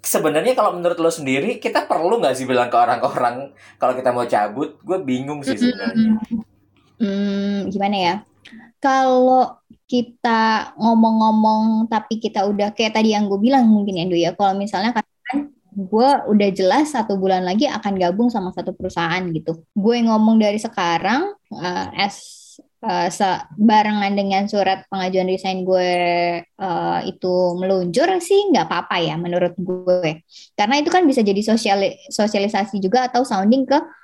sebenarnya 0.00 0.56
kalau 0.56 0.76
menurut 0.76 0.98
lo 0.98 1.12
sendiri 1.12 1.60
kita 1.60 1.84
perlu 1.84 2.20
nggak 2.20 2.34
sih 2.36 2.48
bilang 2.48 2.72
ke 2.72 2.76
orang-orang 2.76 3.52
kalau 3.76 3.92
kita 3.96 4.10
mau 4.10 4.26
cabut? 4.26 4.80
Gue 4.80 4.98
bingung 5.00 5.44
sih 5.44 5.56
sebenarnya. 5.56 6.20
hmm, 7.00 7.68
gimana 7.68 7.96
ya? 7.96 8.14
Kalau 8.80 9.60
kita 9.84 10.72
ngomong-ngomong 10.80 11.90
tapi 11.90 12.22
kita 12.22 12.46
udah 12.46 12.72
kayak 12.72 12.96
tadi 12.96 13.12
yang 13.12 13.28
gue 13.28 13.38
bilang 13.38 13.68
mungkin 13.68 14.00
ya 14.00 14.06
ya. 14.08 14.30
Kalau 14.32 14.56
misalnya 14.56 14.96
kan 14.96 15.04
gue 15.70 16.10
udah 16.26 16.48
jelas 16.50 16.90
satu 16.90 17.14
bulan 17.14 17.46
lagi 17.46 17.70
akan 17.70 17.94
gabung 17.94 18.28
sama 18.32 18.50
satu 18.50 18.74
perusahaan 18.74 19.22
gitu. 19.30 19.62
Gue 19.76 20.02
ngomong 20.02 20.40
dari 20.40 20.58
sekarang 20.58 21.30
uh, 21.54 21.86
as 21.94 22.49
uh, 22.84 23.08
barengan 23.56 24.12
dengan 24.16 24.48
surat 24.48 24.84
pengajuan 24.88 25.28
resign 25.28 25.64
gue 25.64 25.92
uh, 26.44 26.98
itu 27.04 27.34
meluncur 27.56 28.08
sih 28.20 28.50
nggak 28.52 28.66
apa-apa 28.68 28.96
ya 29.00 29.14
menurut 29.20 29.54
gue. 29.56 30.24
Karena 30.56 30.80
itu 30.80 30.88
kan 30.88 31.04
bisa 31.04 31.20
jadi 31.20 31.40
sosial 31.44 31.84
sosialisasi 32.08 32.80
juga 32.80 33.08
atau 33.08 33.24
sounding 33.24 33.64
ke 33.68 33.78
Eh, 33.78 33.98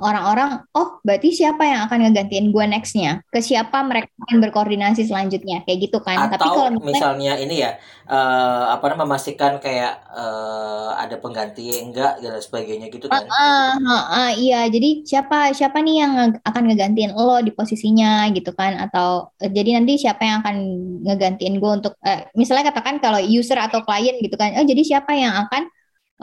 orang-orang 0.00 0.64
uh, 0.72 0.80
oh 0.80 0.88
berarti 1.04 1.36
siapa 1.36 1.60
yang 1.60 1.84
akan 1.84 2.08
ngegantiin 2.08 2.48
gue 2.48 2.64
nextnya? 2.64 3.20
Ke 3.28 3.44
siapa 3.44 3.84
mereka 3.84 4.08
akan 4.24 4.40
berkoordinasi 4.40 5.04
selanjutnya? 5.04 5.60
Kayak 5.68 5.78
gitu 5.90 5.98
kan. 6.00 6.28
Atau 6.28 6.40
tapi 6.40 6.48
kalau 6.48 6.70
misalnya, 6.80 6.88
misalnya 6.88 7.32
ini 7.36 7.54
ya 7.60 7.70
uh, 8.08 8.72
apa 8.72 8.84
namanya 8.88 9.02
memastikan 9.04 9.60
kayak 9.60 10.00
uh, 10.08 10.96
ada 10.96 11.20
pengganti 11.20 11.68
enggak 11.84 12.16
dan 12.24 12.40
sebagainya 12.40 12.88
gitu 12.88 13.12
kan? 13.12 13.28
Uh, 13.28 13.28
uh, 13.28 13.72
uh, 13.76 13.92
uh, 13.92 14.30
iya. 14.40 14.64
Jadi 14.72 15.04
siapa 15.04 15.52
siapa 15.52 15.84
nih 15.84 15.96
yang 16.00 16.12
akan 16.40 16.62
ngegantiin 16.72 17.12
lo 17.12 17.44
di 17.44 17.52
posisinya 17.52 18.32
gitu 18.32 18.56
kan? 18.56 18.80
Atau 18.80 19.36
uh, 19.36 19.50
jadi 19.52 19.76
nanti 19.76 20.00
siapa 20.00 20.24
yang 20.24 20.40
akan 20.40 20.56
ngegantiin 21.04 21.60
gue 21.60 21.70
untuk 21.76 21.94
uh, 22.00 22.24
misalnya 22.32 22.72
katakan 22.72 22.96
kalau 23.04 23.20
user 23.20 23.60
atau 23.60 23.84
klien 23.84 24.16
gitu 24.24 24.34
kan 24.40 24.56
oh 24.56 24.64
jadi 24.64 24.82
siapa 24.82 25.12
yang 25.12 25.34
akan 25.46 25.62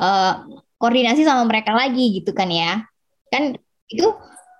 uh, 0.01 0.33
koordinasi 0.81 1.21
sama 1.21 1.45
mereka 1.45 1.77
lagi 1.77 2.17
gitu 2.17 2.33
kan 2.33 2.49
ya. 2.49 2.81
Kan 3.29 3.55
itu 3.87 4.07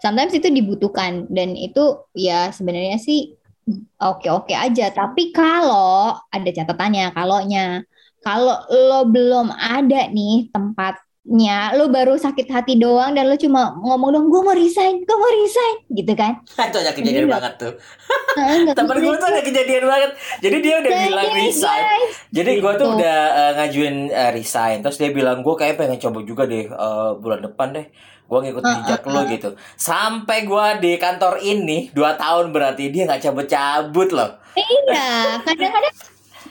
sometimes 0.06 0.38
itu 0.38 0.48
dibutuhkan 0.54 1.26
dan 1.34 1.58
itu 1.58 2.06
ya 2.14 2.54
sebenarnya 2.54 3.02
sih 3.02 3.34
oke-oke 3.98 4.54
aja. 4.54 4.94
Tapi 4.94 5.34
kalau 5.34 6.14
ada 6.30 6.50
catatannya 6.54 7.10
kalaunya 7.18 7.82
kalau 8.22 8.62
lo 8.70 9.02
belum 9.10 9.50
ada 9.50 10.08
nih 10.14 10.54
tempat 10.54 11.02
nya 11.22 11.70
lu 11.78 11.94
baru 11.94 12.18
sakit 12.18 12.50
hati 12.50 12.82
doang 12.82 13.14
dan 13.14 13.30
lu 13.30 13.38
cuma 13.38 13.78
ngomong 13.78 14.10
dong 14.10 14.26
gue 14.34 14.42
mau 14.42 14.58
resign 14.58 15.06
gue 15.06 15.18
mau 15.22 15.30
resign 15.30 15.76
gitu 15.94 16.14
kan. 16.18 16.42
Itu 16.74 16.82
ada 16.82 16.98
kejadian 16.98 17.30
Jadi, 17.30 17.34
banget 17.38 17.54
tuh. 17.62 17.74
Temen 18.78 18.98
gue 18.98 19.16
tuh 19.22 19.28
ada 19.30 19.42
kejadian 19.46 19.86
banget. 19.86 20.12
Jadi 20.42 20.58
dia 20.66 20.76
udah 20.82 20.90
nah, 20.90 21.02
bilang 21.06 21.30
resign. 21.38 21.84
guys. 21.86 22.14
jadi 22.34 22.52
gue 22.58 22.74
tuh 22.74 22.88
gitu. 22.90 22.98
udah 22.98 23.20
uh, 23.38 23.52
ngajuin 23.62 23.96
uh, 24.10 24.32
resign. 24.34 24.78
Terus 24.82 24.98
dia 24.98 25.10
bilang 25.14 25.46
gue 25.46 25.54
kayak 25.54 25.78
pengen 25.78 26.02
coba 26.02 26.20
juga 26.26 26.44
deh 26.50 26.66
uh, 26.74 27.14
bulan 27.22 27.46
depan 27.46 27.70
deh. 27.70 27.86
Gue 28.26 28.40
ngikut 28.42 28.64
uh, 28.66 28.72
jejak 28.82 29.02
uh, 29.06 29.06
uh. 29.06 29.14
lo 29.14 29.22
gitu. 29.30 29.50
Sampai 29.78 30.50
gue 30.50 30.66
di 30.82 30.92
kantor 30.98 31.38
ini 31.46 31.94
dua 31.94 32.18
tahun 32.18 32.50
berarti 32.50 32.90
dia 32.90 33.06
nggak 33.06 33.22
cabut-cabut 33.30 34.10
loh. 34.10 34.42
Iya 34.58 35.38
kadang-kadang 35.46 35.96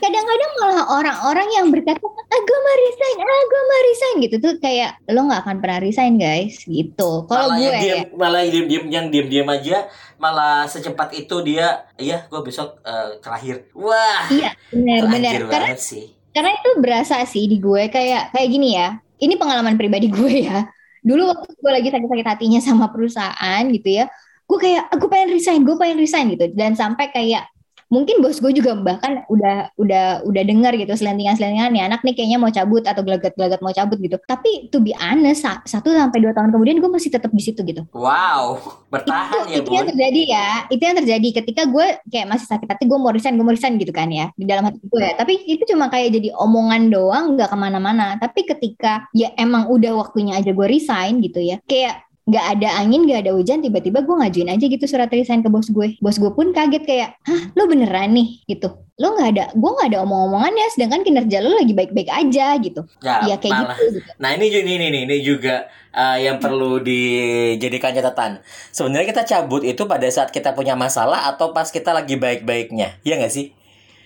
kadang-kadang 0.01 0.51
malah 0.57 0.83
orang-orang 0.97 1.47
yang 1.53 1.67
berkata 1.69 2.01
ah 2.01 2.41
gue 2.41 2.59
mau 2.65 2.75
resign 2.81 3.15
ah 3.21 3.43
gue 3.45 3.61
mau 3.61 3.81
resign 3.85 4.15
gitu 4.25 4.35
tuh 4.41 4.53
kayak 4.57 4.97
lo 5.13 5.29
nggak 5.29 5.41
akan 5.45 5.57
pernah 5.61 5.77
resign 5.77 6.17
guys 6.17 6.65
gitu. 6.65 7.29
Kalau 7.29 7.53
gue 7.53 7.61
yang 7.61 7.77
diem, 7.77 7.97
ya. 8.01 8.03
malah 8.17 8.41
yang 8.41 8.51
diem 8.51 8.65
diem 8.67 8.85
yang 8.89 9.05
diem 9.13 9.27
diem 9.29 9.47
aja 9.47 9.77
malah 10.17 10.65
secepat 10.65 11.13
itu 11.13 11.35
dia 11.45 11.85
iya 12.01 12.25
gue 12.25 12.41
besok 12.41 12.81
uh, 12.81 13.21
terakhir. 13.21 13.69
Wah 13.77 14.25
iya 14.33 14.57
benar 14.73 15.05
benar. 15.05 15.33
karena 15.45 15.77
sih. 15.77 16.17
karena 16.33 16.51
itu 16.57 16.69
berasa 16.81 17.21
sih 17.29 17.45
di 17.45 17.61
gue 17.61 17.85
kayak 17.93 18.33
kayak 18.33 18.49
gini 18.49 18.73
ya 18.73 18.97
ini 19.21 19.37
pengalaman 19.37 19.77
pribadi 19.77 20.09
gue 20.09 20.49
ya. 20.49 20.65
Dulu 21.05 21.29
waktu 21.29 21.53
gue 21.53 21.71
lagi 21.71 21.89
sakit-sakit 21.93 22.25
hatinya 22.25 22.57
sama 22.57 22.89
perusahaan 22.89 23.63
gitu 23.69 24.01
ya 24.01 24.09
gue 24.51 24.59
kayak 24.59 24.91
aku 24.91 25.07
pengen 25.07 25.31
resign 25.31 25.61
gue 25.63 25.75
pengen 25.77 26.01
resign 26.01 26.25
gitu. 26.33 26.49
Dan 26.51 26.75
sampai 26.75 27.07
kayak 27.13 27.50
mungkin 27.91 28.23
bos 28.23 28.39
gue 28.39 28.55
juga 28.55 28.71
bahkan 28.79 29.27
udah 29.27 29.75
udah 29.75 30.23
udah 30.23 30.43
dengar 30.47 30.71
gitu 30.79 30.95
selentingan 30.95 31.35
selentingan 31.35 31.75
nih 31.75 31.83
anak 31.91 31.99
nih 32.07 32.15
kayaknya 32.15 32.39
mau 32.39 32.47
cabut 32.47 32.87
atau 32.87 33.03
gelagat 33.03 33.35
gelagat 33.35 33.59
mau 33.59 33.75
cabut 33.75 33.99
gitu. 33.99 34.15
Tapi 34.23 34.71
to 34.71 34.79
be 34.79 34.95
honest 34.95 35.43
sa- 35.43 35.59
satu 35.67 35.91
sampai 35.91 36.23
dua 36.23 36.31
tahun 36.31 36.55
kemudian 36.55 36.79
gue 36.79 36.87
masih 36.87 37.11
tetap 37.11 37.35
di 37.35 37.43
situ 37.43 37.59
gitu. 37.67 37.83
Wow, 37.91 38.63
bertahan 38.93 39.51
itu, 39.51 39.51
ya 39.51 39.57
itu 39.59 39.69
yang 39.75 39.85
bun. 39.85 39.91
terjadi 39.91 40.21
ya. 40.23 40.49
Itu 40.71 40.81
yang 40.87 40.97
terjadi 41.03 41.27
ketika 41.43 41.61
gue 41.67 41.87
kayak 42.07 42.27
masih 42.31 42.47
sakit 42.47 42.67
hati 42.71 42.83
gue 42.87 42.97
mau 42.97 43.11
resign 43.11 43.35
gue 43.35 43.43
mau 43.43 43.53
resign 43.53 43.75
gitu 43.75 43.91
kan 43.91 44.07
ya 44.07 44.31
di 44.39 44.47
dalam 44.47 44.63
hati 44.71 44.79
gue. 44.79 45.07
Tapi 45.19 45.33
itu 45.51 45.63
cuma 45.75 45.91
kayak 45.91 46.15
jadi 46.15 46.31
omongan 46.39 46.87
doang 46.87 47.35
nggak 47.35 47.51
ke 47.51 47.57
mana-mana. 47.59 48.15
Tapi 48.15 48.47
ketika 48.47 49.11
ya 49.11 49.35
emang 49.35 49.67
udah 49.67 49.99
waktunya 49.99 50.39
aja 50.39 50.55
gue 50.55 50.67
resign 50.71 51.19
gitu 51.19 51.43
ya 51.43 51.59
kayak 51.67 52.07
nggak 52.29 52.45
ada 52.57 52.69
angin 52.77 53.01
nggak 53.09 53.25
ada 53.27 53.31
hujan 53.33 53.65
tiba-tiba 53.65 54.05
gue 54.05 54.15
ngajuin 54.21 54.49
aja 54.53 54.65
gitu 54.69 54.85
surat 54.85 55.09
resign 55.09 55.41
ke 55.41 55.49
bos 55.49 55.67
gue 55.73 55.97
bos 55.97 56.17
gue 56.21 56.31
pun 56.31 56.53
kaget 56.53 56.83
kayak 56.85 57.09
hah 57.25 57.41
lo 57.57 57.65
beneran 57.65 58.13
nih 58.13 58.45
gitu 58.45 58.69
lo 59.01 59.07
nggak 59.17 59.29
ada 59.33 59.43
gue 59.57 59.69
nggak 59.73 59.87
ada 59.89 59.99
omong-omongannya 60.05 60.65
sedangkan 60.77 61.01
kinerja 61.01 61.41
lo 61.41 61.57
lagi 61.57 61.73
baik-baik 61.73 62.09
aja 62.13 62.55
gitu 62.61 62.81
Ya, 63.01 63.25
ya 63.25 63.35
kayak 63.41 63.53
malah. 63.57 63.77
gitu, 63.81 63.97
gitu. 63.97 64.11
Nah 64.21 64.29
ini 64.37 64.45
juga 64.53 64.61
ini, 64.69 64.85
ini, 64.93 64.99
ini 65.09 65.17
juga 65.25 65.65
uh, 65.97 66.17
yang 66.21 66.37
perlu 66.37 66.77
dijadikan 66.85 67.91
catatan. 67.97 68.31
Sebenarnya 68.69 69.07
kita 69.09 69.23
cabut 69.25 69.65
itu 69.65 69.81
pada 69.89 70.05
saat 70.13 70.29
kita 70.29 70.53
punya 70.53 70.77
masalah 70.77 71.25
atau 71.33 71.49
pas 71.55 71.65
kita 71.73 71.89
lagi 71.89 72.15
baik-baiknya, 72.21 73.01
ya 73.01 73.17
nggak 73.17 73.33
sih? 73.33 73.57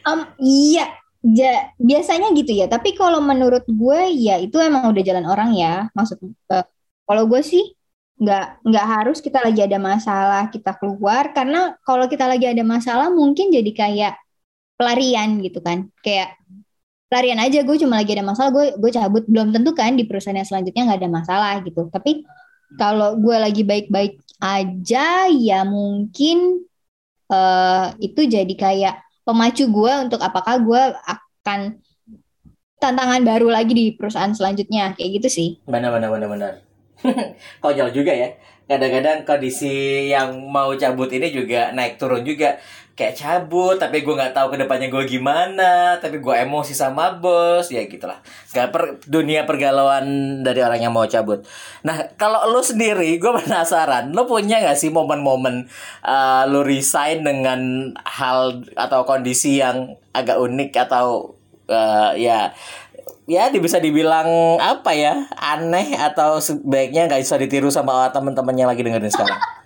Um, 0.06 0.21
iya, 0.38 0.86
ja- 1.25 1.73
biasanya 1.82 2.30
gitu 2.38 2.54
ya. 2.54 2.65
Tapi 2.69 2.93
kalau 2.93 3.19
menurut 3.25 3.65
gue 3.65 3.99
ya 4.13 4.38
itu 4.38 4.58
emang 4.62 4.93
udah 4.93 5.04
jalan 5.04 5.25
orang 5.25 5.49
ya. 5.58 5.89
Maksud 5.97 6.17
eh, 6.54 6.65
kalau 7.10 7.23
gue 7.25 7.41
sih 7.41 7.75
nggak 8.15 8.63
nggak 8.63 8.86
harus 8.88 9.19
kita 9.19 9.43
lagi 9.43 9.60
ada 9.60 9.75
masalah 9.75 10.47
kita 10.47 10.71
keluar 10.80 11.36
karena 11.36 11.75
kalau 11.84 12.08
kita 12.08 12.23
lagi 12.23 12.47
ada 12.47 12.63
masalah 12.63 13.12
mungkin 13.12 13.51
jadi 13.51 13.71
kayak 13.75 14.13
pelarian 14.80 15.43
gitu 15.43 15.60
kan. 15.60 15.91
Kayak 15.99 16.39
pelarian 17.12 17.39
aja 17.43 17.63
gue 17.63 17.78
cuma 17.80 17.99
lagi 17.99 18.15
ada 18.15 18.23
masalah 18.23 18.51
gue 18.56 18.65
gue 18.80 18.91
cabut 18.91 19.23
belum 19.28 19.51
tentu 19.51 19.71
kan 19.75 19.95
di 19.99 20.08
perusahaan 20.08 20.36
yang 20.36 20.47
selanjutnya 20.47 20.84
nggak 20.88 20.99
ada 21.04 21.12
masalah 21.12 21.54
gitu. 21.63 21.91
Tapi 21.91 22.23
kalau 22.80 23.19
gue 23.19 23.36
lagi 23.36 23.63
baik-baik 23.67 24.19
aja 24.39 25.28
ya 25.32 25.63
mungkin 25.67 26.63
eh 27.25 27.88
itu 27.99 28.21
jadi 28.28 28.54
kayak 28.56 28.95
pemacu 29.25 29.67
gue 29.67 29.93
untuk 30.08 30.21
apakah 30.21 30.56
gue 30.62 30.82
akan 31.04 31.82
tantangan 32.78 33.23
baru 33.25 33.49
lagi 33.49 33.73
di 33.73 33.86
perusahaan 33.95 34.32
selanjutnya 34.36 34.93
kayak 34.93 35.23
gitu 35.23 35.28
sih. 35.32 35.49
Benar, 35.65 35.89
benar, 35.95 36.10
benar, 36.13 36.30
benar. 36.30 36.51
Konyol 37.63 37.89
juga 37.94 38.13
ya. 38.13 38.30
Kadang-kadang 38.65 39.30
kondisi 39.30 40.10
yang 40.10 40.50
mau 40.50 40.74
cabut 40.74 41.06
ini 41.13 41.30
juga 41.30 41.70
naik 41.70 42.02
turun 42.02 42.26
juga. 42.26 42.58
Kayak 42.96 43.20
cabut, 43.20 43.76
tapi 43.76 44.08
gue 44.08 44.15
nggak 44.15 44.32
tahu 44.32 44.56
ke 44.56 44.58
depannya 44.63 44.88
gue 44.88 45.04
gimana. 45.04 46.00
Tapi 46.00 46.24
gue 46.24 46.32
emosi 46.32 46.72
sama 46.72 47.20
bos, 47.20 47.68
ya 47.68 47.84
gitulah. 47.86 48.24
Gak 48.56 48.72
per, 48.72 49.04
dunia 49.04 49.44
pergalauan 49.44 50.39
dari 50.48 50.63
orang 50.63 50.80
yang 50.80 50.96
mau 50.96 51.04
cabut. 51.04 51.44
Nah, 51.84 52.15
kalau 52.15 52.48
lo 52.48 52.63
sendiri, 52.63 53.20
gue 53.20 53.32
penasaran. 53.36 54.15
Lo 54.15 54.24
punya 54.26 54.63
nggak 54.63 54.80
sih 54.80 54.89
momen-momen 54.96 55.68
uh, 56.08 56.48
lo 56.48 56.63
resign 56.63 57.28
dengan 57.28 57.91
hal 58.08 58.63
atau 58.80 59.04
kondisi 59.04 59.60
yang 59.60 60.00
agak 60.15 60.39
unik 60.39 60.72
atau 60.88 61.36
uh, 61.70 62.12
ya 62.15 62.54
ya 63.26 63.50
bisa 63.54 63.82
dibilang 63.82 64.58
apa 64.62 64.94
ya 64.94 65.26
aneh 65.34 65.98
atau 65.98 66.38
sebaiknya 66.38 67.10
nggak 67.10 67.22
bisa 67.26 67.36
ditiru 67.42 67.70
sama 67.74 68.10
teman-teman 68.14 68.56
yang 68.56 68.70
lagi 68.70 68.86
dengerin 68.86 69.10
sekarang. 69.10 69.42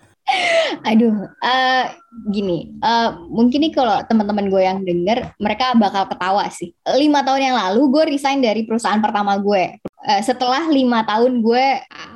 Aduh, 0.90 1.26
eh 1.42 1.86
gini, 2.30 2.70
eh 2.80 3.10
mungkin 3.28 3.60
nih 3.66 3.74
kalau 3.74 3.98
teman-teman 4.06 4.48
gue 4.48 4.62
yang 4.62 4.80
denger, 4.86 5.34
mereka 5.42 5.74
bakal 5.74 6.06
ketawa 6.06 6.46
sih. 6.54 6.72
Lima 6.98 7.26
tahun 7.26 7.52
yang 7.52 7.58
lalu 7.58 7.82
gue 7.90 8.04
resign 8.16 8.40
dari 8.40 8.64
perusahaan 8.64 9.02
pertama 9.02 9.42
gue. 9.42 9.82
Eh, 9.82 10.22
setelah 10.24 10.70
lima 10.70 11.04
tahun 11.04 11.44
gue 11.44 11.66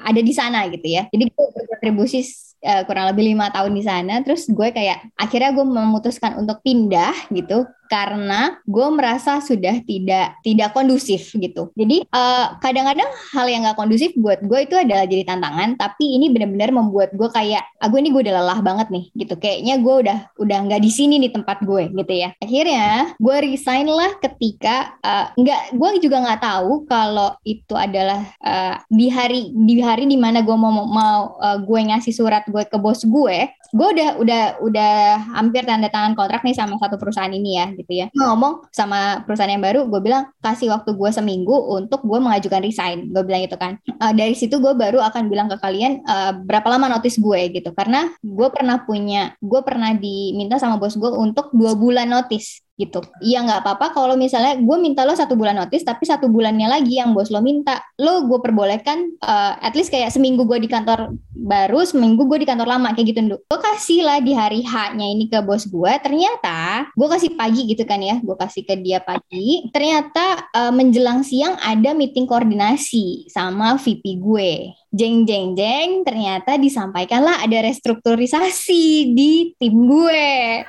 ada 0.05 0.21
di 0.21 0.33
sana 0.33 0.69
gitu 0.69 0.85
ya. 0.85 1.09
Jadi 1.09 1.27
gue 1.27 1.45
berkontribusi 1.51 2.21
eh, 2.63 2.81
kurang 2.87 3.11
lebih 3.11 3.33
lima 3.33 3.49
tahun 3.49 3.73
di 3.73 3.83
sana. 3.83 4.21
Terus 4.21 4.47
gue 4.47 4.69
kayak 4.71 5.17
akhirnya 5.17 5.51
gue 5.51 5.65
memutuskan 5.65 6.37
untuk 6.39 6.61
pindah 6.63 7.33
gitu 7.33 7.65
karena 7.93 8.57
gue 8.65 8.87
merasa 8.89 9.37
sudah 9.37 9.85
tidak 9.85 10.41
tidak 10.41 10.73
kondusif 10.73 11.29
gitu. 11.37 11.69
Jadi 11.77 12.01
eh, 12.01 12.45
kadang-kadang 12.57 13.05
hal 13.37 13.45
yang 13.45 13.69
gak 13.69 13.77
kondusif 13.77 14.17
buat 14.17 14.41
gue 14.41 14.65
itu 14.65 14.73
adalah 14.73 15.05
jadi 15.05 15.29
tantangan, 15.29 15.77
tapi 15.77 16.17
ini 16.17 16.33
benar-benar 16.33 16.73
membuat 16.73 17.13
gue 17.13 17.29
kayak, 17.29 17.61
aku 17.77 18.01
ini 18.01 18.09
gue 18.09 18.25
udah 18.25 18.41
lelah 18.41 18.59
banget 18.65 18.89
nih 18.89 19.05
gitu. 19.13 19.37
Kayaknya 19.37 19.75
gue 19.77 19.95
udah 20.09 20.19
udah 20.41 20.57
nggak 20.65 20.81
di 20.81 20.89
sini 20.89 21.21
nih 21.21 21.37
tempat 21.37 21.61
gue 21.61 21.93
gitu 21.93 22.13
ya. 22.17 22.33
Akhirnya 22.41 23.13
gue 23.21 23.35
resign 23.45 23.85
lah 23.85 24.17
ketika 24.17 24.97
eh, 25.05 25.25
nggak, 25.37 25.77
gue 25.77 25.89
juga 26.01 26.17
nggak 26.25 26.41
tahu 26.41 26.89
kalau 26.89 27.37
itu 27.45 27.77
adalah 27.77 28.25
eh, 28.41 28.75
di 28.89 29.13
hari 29.13 29.53
di 29.53 29.85
hari 29.85 30.09
di 30.09 30.17
mana 30.17 30.41
gue 30.41 30.57
mau 30.57 30.89
mau 30.89 31.37
eh, 31.37 31.61
gue 31.61 31.79
ngasih 31.93 32.13
surat 32.15 32.41
gue 32.49 32.65
ke 32.65 32.77
bos 32.81 33.05
gue 33.05 33.37
gue 33.73 33.87
udah 33.97 34.09
udah 34.21 34.43
udah 34.61 34.93
hampir 35.33 35.65
tanda 35.65 35.89
tangan 35.89 36.13
kontrak 36.13 36.45
nih 36.45 36.53
sama 36.53 36.77
satu 36.77 37.01
perusahaan 37.01 37.33
ini 37.33 37.57
ya 37.57 37.65
gitu 37.73 37.91
ya. 37.91 38.07
Ngomong. 38.13 38.69
Sama 38.69 39.25
perusahaan 39.25 39.49
yang 39.49 39.65
baru 39.65 39.89
gue 39.89 39.97
bilang 39.97 40.29
kasih 40.45 40.69
waktu 40.69 40.93
gue 40.93 41.09
seminggu 41.09 41.57
untuk 41.73 42.05
gue 42.05 42.19
mengajukan 42.21 42.61
resign 42.61 43.09
gue 43.09 43.23
bilang 43.25 43.41
gitu 43.41 43.57
kan. 43.57 43.81
Eh, 43.89 44.13
dari 44.13 44.37
situ 44.37 44.61
gue 44.61 44.77
baru 44.77 45.01
akan 45.01 45.25
bilang 45.25 45.49
ke 45.49 45.57
kalian 45.57 46.05
eh, 46.05 46.31
berapa 46.45 46.69
lama 46.69 46.93
notice 46.93 47.17
gue 47.17 47.49
gitu. 47.49 47.73
Karena 47.73 48.13
gue 48.21 48.47
pernah 48.53 48.85
punya 48.85 49.33
gue 49.41 49.61
pernah 49.65 49.97
diminta 49.97 50.61
sama 50.61 50.77
bos 50.77 50.93
gue 50.93 51.09
untuk 51.09 51.49
dua 51.57 51.73
bulan 51.73 52.05
notice 52.05 52.61
gitu. 52.73 53.05
Iya 53.21 53.45
nggak 53.45 53.61
apa-apa 53.61 53.93
kalau 53.93 54.17
misalnya 54.17 54.57
gue 54.57 54.77
minta 54.81 55.05
lo 55.05 55.13
satu 55.13 55.37
bulan 55.37 55.61
notice 55.61 55.85
tapi 55.85 56.09
satu 56.09 56.25
bulannya 56.25 56.65
lagi 56.65 56.97
yang 56.97 57.13
bos 57.13 57.29
lo 57.29 57.39
minta. 57.45 57.85
Lo 58.01 58.25
gue 58.25 58.39
perbolehkan 58.41 58.97
eh, 59.21 59.53
at 59.61 59.77
least 59.77 59.93
kayak 59.93 60.09
seminggu 60.09 60.49
gue 60.49 60.57
di 60.57 60.69
kantor 60.69 61.13
baru 61.33 61.85
seminggu 61.85 62.25
gue 62.25 62.41
di 62.41 62.47
kantor 62.49 62.65
lama 62.65 62.95
kayak 62.95 63.13
gitu 63.13 63.35
gue 63.35 63.59
kasih 63.59 63.99
lah 64.05 64.23
di 64.23 64.31
hari 64.31 64.63
H-nya 64.63 65.05
ini 65.05 65.27
ke 65.27 65.43
bos 65.43 65.67
gue 65.67 65.91
ternyata 65.99 66.87
gue 66.95 67.07
kasih 67.09 67.35
pagi 67.35 67.67
gitu 67.67 67.83
kan 67.83 67.99
ya 68.01 68.17
gue 68.17 68.35
kasih 68.37 68.65
ke 68.65 68.73
dia 68.81 68.97
pagi. 69.05 69.69
Ternyata 69.69 70.49
eh, 70.49 70.73
menjelang 70.73 71.21
siang 71.21 71.53
ada 71.61 71.93
meeting 71.93 72.25
koordinasi 72.25 73.29
sama 73.29 73.77
VP 73.77 74.17
gue. 74.17 74.73
Jeng 74.93 75.25
jeng 75.29 75.53
jeng 75.53 76.01
ternyata 76.05 76.57
disampaikanlah 76.57 77.41
ada 77.45 77.65
restrukturisasi 77.65 79.13
di 79.13 79.53
tim 79.57 79.89
gue 79.89 80.61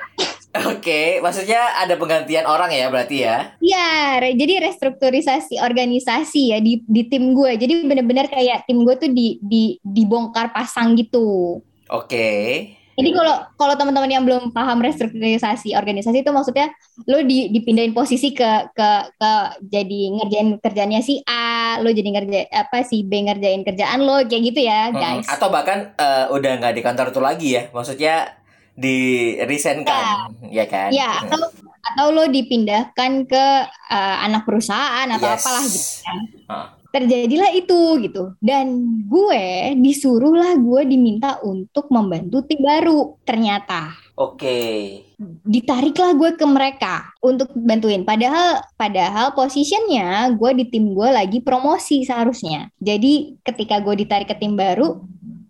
Oke, 0.55 1.19
maksudnya 1.19 1.75
ada 1.83 1.99
penggantian 1.99 2.47
orang 2.47 2.71
ya 2.71 2.87
berarti 2.87 3.27
ya? 3.27 3.59
Iya, 3.59 4.23
re- 4.23 4.37
jadi 4.39 4.71
restrukturisasi 4.71 5.59
organisasi 5.59 6.55
ya 6.55 6.63
di 6.63 6.79
di 6.87 7.01
tim 7.11 7.35
gue. 7.35 7.59
Jadi 7.59 7.83
bener-bener 7.83 8.31
kayak 8.31 8.63
tim 8.63 8.87
gue 8.87 8.95
tuh 8.95 9.11
di 9.11 9.35
di 9.43 9.75
dibongkar 9.83 10.55
pasang 10.55 10.95
gitu. 10.95 11.59
Oke. 11.91 12.29
Jadi 12.95 13.11
kalau 13.11 13.35
kalau 13.59 13.75
teman-teman 13.75 14.07
yang 14.07 14.23
belum 14.23 14.55
paham 14.55 14.79
restrukturisasi 14.79 15.75
organisasi 15.75 16.23
itu 16.23 16.31
maksudnya 16.31 16.71
lo 17.11 17.19
di, 17.27 17.51
dipindahin 17.51 17.91
posisi 17.91 18.31
ke 18.31 18.71
ke 18.71 18.89
ke 19.19 19.31
jadi 19.67 20.01
ngerjain 20.15 20.55
kerjaannya 20.63 21.03
si 21.03 21.19
A, 21.27 21.75
lo 21.83 21.91
jadi 21.91 22.07
ngerjain 22.15 22.47
apa 22.55 22.87
si 22.87 23.03
B 23.03 23.27
ngerjain 23.27 23.67
kerjaan 23.67 23.99
lo 23.99 24.23
kayak 24.23 24.43
gitu 24.55 24.63
ya, 24.63 24.95
guys. 24.95 25.27
Atau 25.27 25.51
bahkan 25.51 25.91
eh, 25.99 26.31
udah 26.31 26.51
nggak 26.63 26.71
di 26.79 26.81
kantor 26.87 27.11
itu 27.11 27.19
lagi 27.19 27.49
ya? 27.59 27.63
Maksudnya 27.75 28.44
di 28.75 28.97
resign 29.47 29.87
kan, 29.87 30.35
ya 30.51 30.67
kan? 30.67 30.91
Ya, 30.91 31.23
atau 31.23 31.39
atau 31.85 32.05
lo 32.11 32.25
dipindahkan 32.27 33.29
ke 33.29 33.45
uh, 33.69 34.17
anak 34.25 34.43
perusahaan 34.43 35.07
atau 35.07 35.27
Yes. 35.31 35.37
apalah 35.41 35.63
gitu 35.63 35.89
kan. 36.01 36.17
Ah. 36.49 36.67
Terjadilah 36.95 37.51
itu 37.51 37.79
gitu. 38.07 38.23
Dan 38.39 38.87
gue 39.03 39.75
disuruhlah 39.83 40.55
gue 40.55 40.81
diminta 40.87 41.43
untuk 41.43 41.91
membantu 41.91 42.47
tim 42.47 42.63
baru 42.63 43.19
ternyata. 43.27 43.91
Oke. 44.15 45.03
Ditariklah 45.43 46.15
gue 46.15 46.39
ke 46.39 46.45
mereka 46.47 47.11
untuk 47.19 47.51
bantuin. 47.51 48.07
Padahal 48.07 48.63
padahal 48.79 49.35
posisinya 49.35 50.31
gue 50.39 50.51
di 50.55 50.65
tim 50.71 50.95
gue 50.95 51.09
lagi 51.11 51.43
promosi 51.43 52.07
seharusnya. 52.07 52.71
Jadi 52.79 53.43
ketika 53.43 53.83
gue 53.83 53.99
ditarik 53.99 54.31
ke 54.31 54.39
tim 54.39 54.55
baru, 54.55 55.03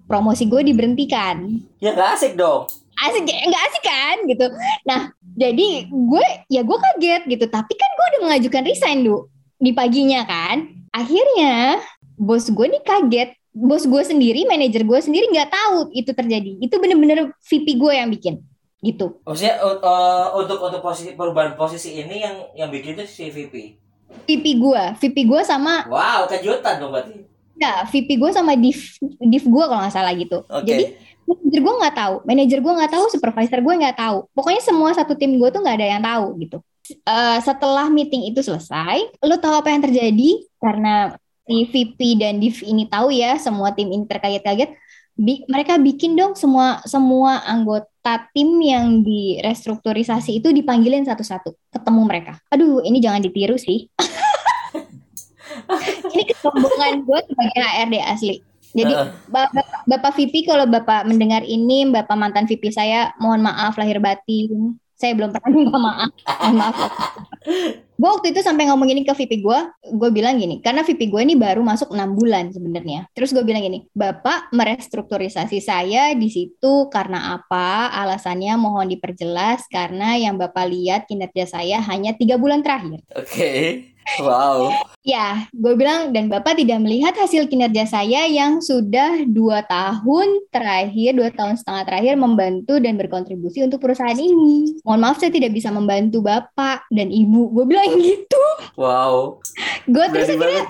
promosi 0.09 0.49
gue 0.49 0.65
diberhentikan 0.65 1.61
Ya 1.77 1.93
nggak 1.93 2.09
asik 2.17 2.33
dong. 2.33 2.65
Asik 2.95 3.23
nggak 3.27 3.63
asik 3.71 3.83
kan 3.83 4.17
gitu. 4.27 4.45
Nah 4.87 5.11
jadi 5.35 5.91
gue 5.91 6.25
ya 6.47 6.61
gue 6.63 6.77
kaget 6.79 7.23
gitu. 7.27 7.45
Tapi 7.51 7.73
kan 7.75 7.89
gue 7.91 8.05
udah 8.15 8.21
mengajukan 8.31 8.63
resign 8.63 9.03
du 9.03 9.27
di 9.59 9.75
paginya 9.75 10.23
kan. 10.23 10.71
Akhirnya 10.95 11.83
bos 12.15 12.47
gue 12.47 12.65
nih 12.71 12.83
kaget. 12.83 13.29
Bos 13.55 13.87
gue 13.87 14.03
sendiri 14.03 14.43
manajer 14.47 14.83
gue 14.83 14.99
sendiri 14.99 15.31
nggak 15.31 15.51
tahu 15.51 15.91
itu 15.95 16.11
terjadi. 16.11 16.59
Itu 16.59 16.79
bener-bener 16.79 17.31
VP 17.39 17.79
gue 17.79 17.91
yang 17.95 18.11
bikin 18.11 18.43
gitu. 18.85 19.17
Maksudnya 19.25 19.57
uh, 19.65 19.79
uh, 19.81 20.25
untuk 20.37 20.61
untuk 20.61 20.79
posisi 20.85 21.17
perubahan 21.17 21.57
posisi 21.57 21.97
ini 21.97 22.21
yang 22.21 22.35
yang 22.53 22.69
bikin 22.69 22.99
itu 22.99 23.05
si 23.09 23.31
VP. 23.33 23.81
VP 24.29 24.45
gue 24.61 24.83
VP 25.01 25.17
gue 25.27 25.41
sama 25.43 25.83
Wow, 25.89 26.29
kejutan 26.29 26.79
dong 26.79 26.93
berarti. 26.93 27.25
ya 27.55 27.87
VP 27.87 28.19
gue 28.19 28.31
sama 28.35 28.53
div 28.59 28.77
div 29.01 29.43
gue 29.47 29.63
kalau 29.65 29.81
nggak 29.81 29.95
salah 29.95 30.13
gitu. 30.13 30.43
Oke. 30.45 30.67
jadi 30.67 30.83
manajer 31.25 31.61
gue 31.61 31.73
nggak 31.81 31.95
tahu 31.97 32.15
manajer 32.25 32.59
gue 32.61 32.73
nggak 32.77 32.91
tahu 32.93 33.05
supervisor 33.09 33.59
gue 33.61 33.75
nggak 33.81 33.97
tahu 33.97 34.17
pokoknya 34.31 34.61
semua 34.61 34.89
satu 34.93 35.17
tim 35.17 35.37
gue 35.37 35.49
tuh 35.49 35.61
nggak 35.61 35.77
ada 35.77 35.87
yang 35.97 36.03
tahu 36.05 36.27
gitu 36.41 36.57
uh, 37.05 37.39
setelah 37.41 37.89
meeting 37.89 38.29
itu 38.29 38.45
selesai, 38.45 39.09
lo 39.23 39.35
tahu 39.41 39.55
apa 39.57 39.73
yang 39.73 39.81
terjadi? 39.81 40.45
Karena 40.61 41.15
si 41.45 41.65
VP 41.69 42.21
dan 42.21 42.41
Div 42.41 42.61
ini 42.65 42.85
tahu 42.85 43.13
ya, 43.13 43.37
semua 43.41 43.73
tim 43.73 43.89
ini 43.89 44.05
terkaget-kaget. 44.05 44.73
Bi 45.15 45.47
mereka 45.47 45.79
bikin 45.79 46.19
dong 46.19 46.35
semua 46.35 46.83
semua 46.83 47.39
anggota 47.47 48.27
tim 48.35 48.59
yang 48.59 48.99
di 48.99 49.39
restrukturisasi 49.39 50.43
itu 50.43 50.51
dipanggilin 50.51 51.07
satu-satu, 51.07 51.55
ketemu 51.71 52.01
mereka. 52.03 52.33
Aduh, 52.51 52.83
ini 52.83 52.99
jangan 52.99 53.23
ditiru 53.23 53.55
sih. 53.55 53.87
ini 56.13 56.23
kesombongan 56.35 57.07
gue 57.07 57.19
sebagai 57.31 57.59
HRD 57.63 57.95
asli. 58.03 58.35
Jadi 58.75 58.91
uh. 58.91 59.07
Bapak, 59.31 59.87
Bapak 59.87 60.11
VP 60.19 60.43
kalau 60.43 60.67
Bapak 60.67 61.07
mendengar 61.07 61.47
ini, 61.47 61.87
Bapak 61.87 62.19
mantan 62.19 62.43
VP 62.43 62.75
saya, 62.75 63.15
mohon 63.23 63.39
maaf 63.39 63.79
lahir 63.79 64.03
batin. 64.03 64.75
Saya 64.99 65.15
belum 65.15 65.31
pernah 65.31 65.51
minta 65.51 65.79
maaf. 65.79 66.11
Maaf 66.51 66.75
gue 67.95 68.09
waktu 68.09 68.35
itu 68.35 68.43
sampai 68.43 68.67
ngomong 68.67 68.91
gini 68.91 69.01
ke 69.07 69.15
VP 69.15 69.39
gue 69.39 69.59
gue 69.95 70.09
bilang 70.11 70.35
gini 70.35 70.59
karena 70.59 70.83
VP 70.83 71.07
gue 71.07 71.21
ini 71.23 71.35
baru 71.39 71.63
masuk 71.63 71.95
enam 71.95 72.11
bulan 72.13 72.51
sebenarnya 72.51 73.07
terus 73.15 73.31
gue 73.31 73.41
bilang 73.41 73.63
gini 73.63 73.87
bapak 73.95 74.51
merestrukturisasi 74.51 75.63
saya 75.63 76.11
di 76.13 76.27
situ 76.27 76.91
karena 76.91 77.39
apa 77.39 77.95
alasannya 77.95 78.59
mohon 78.59 78.91
diperjelas 78.91 79.65
karena 79.71 80.19
yang 80.19 80.35
bapak 80.35 80.67
lihat 80.67 81.07
kinerja 81.07 81.47
saya 81.47 81.79
hanya 81.87 82.11
tiga 82.13 82.35
bulan 82.35 82.59
terakhir 82.59 82.99
oke 83.15 83.25
okay. 83.25 83.95
Wow. 84.21 84.71
Ya, 85.05 85.45
gue 85.53 85.73
bilang 85.77 86.09
dan 86.13 86.29
Bapak 86.29 86.57
tidak 86.57 86.81
melihat 86.81 87.13
hasil 87.13 87.45
kinerja 87.45 87.85
saya 87.85 88.25
yang 88.25 88.57
sudah 88.57 89.25
dua 89.29 89.61
tahun 89.65 90.49
terakhir, 90.49 91.13
dua 91.13 91.29
tahun 91.29 91.57
setengah 91.61 91.83
terakhir 91.85 92.13
membantu 92.17 92.81
dan 92.81 92.97
berkontribusi 92.97 93.61
untuk 93.61 93.81
perusahaan 93.81 94.17
ini. 94.17 94.81
Mohon 94.81 95.01
maaf 95.01 95.17
saya 95.21 95.29
tidak 95.29 95.53
bisa 95.53 95.69
membantu 95.69 96.25
Bapak 96.25 96.89
dan 96.89 97.13
Ibu. 97.13 97.53
Gue 97.53 97.65
bilang 97.69 97.84
gitu. 98.01 98.43
Wow. 98.75 99.39
gue 99.85 100.05
terus 100.11 100.27
akhirnya, 100.33 100.65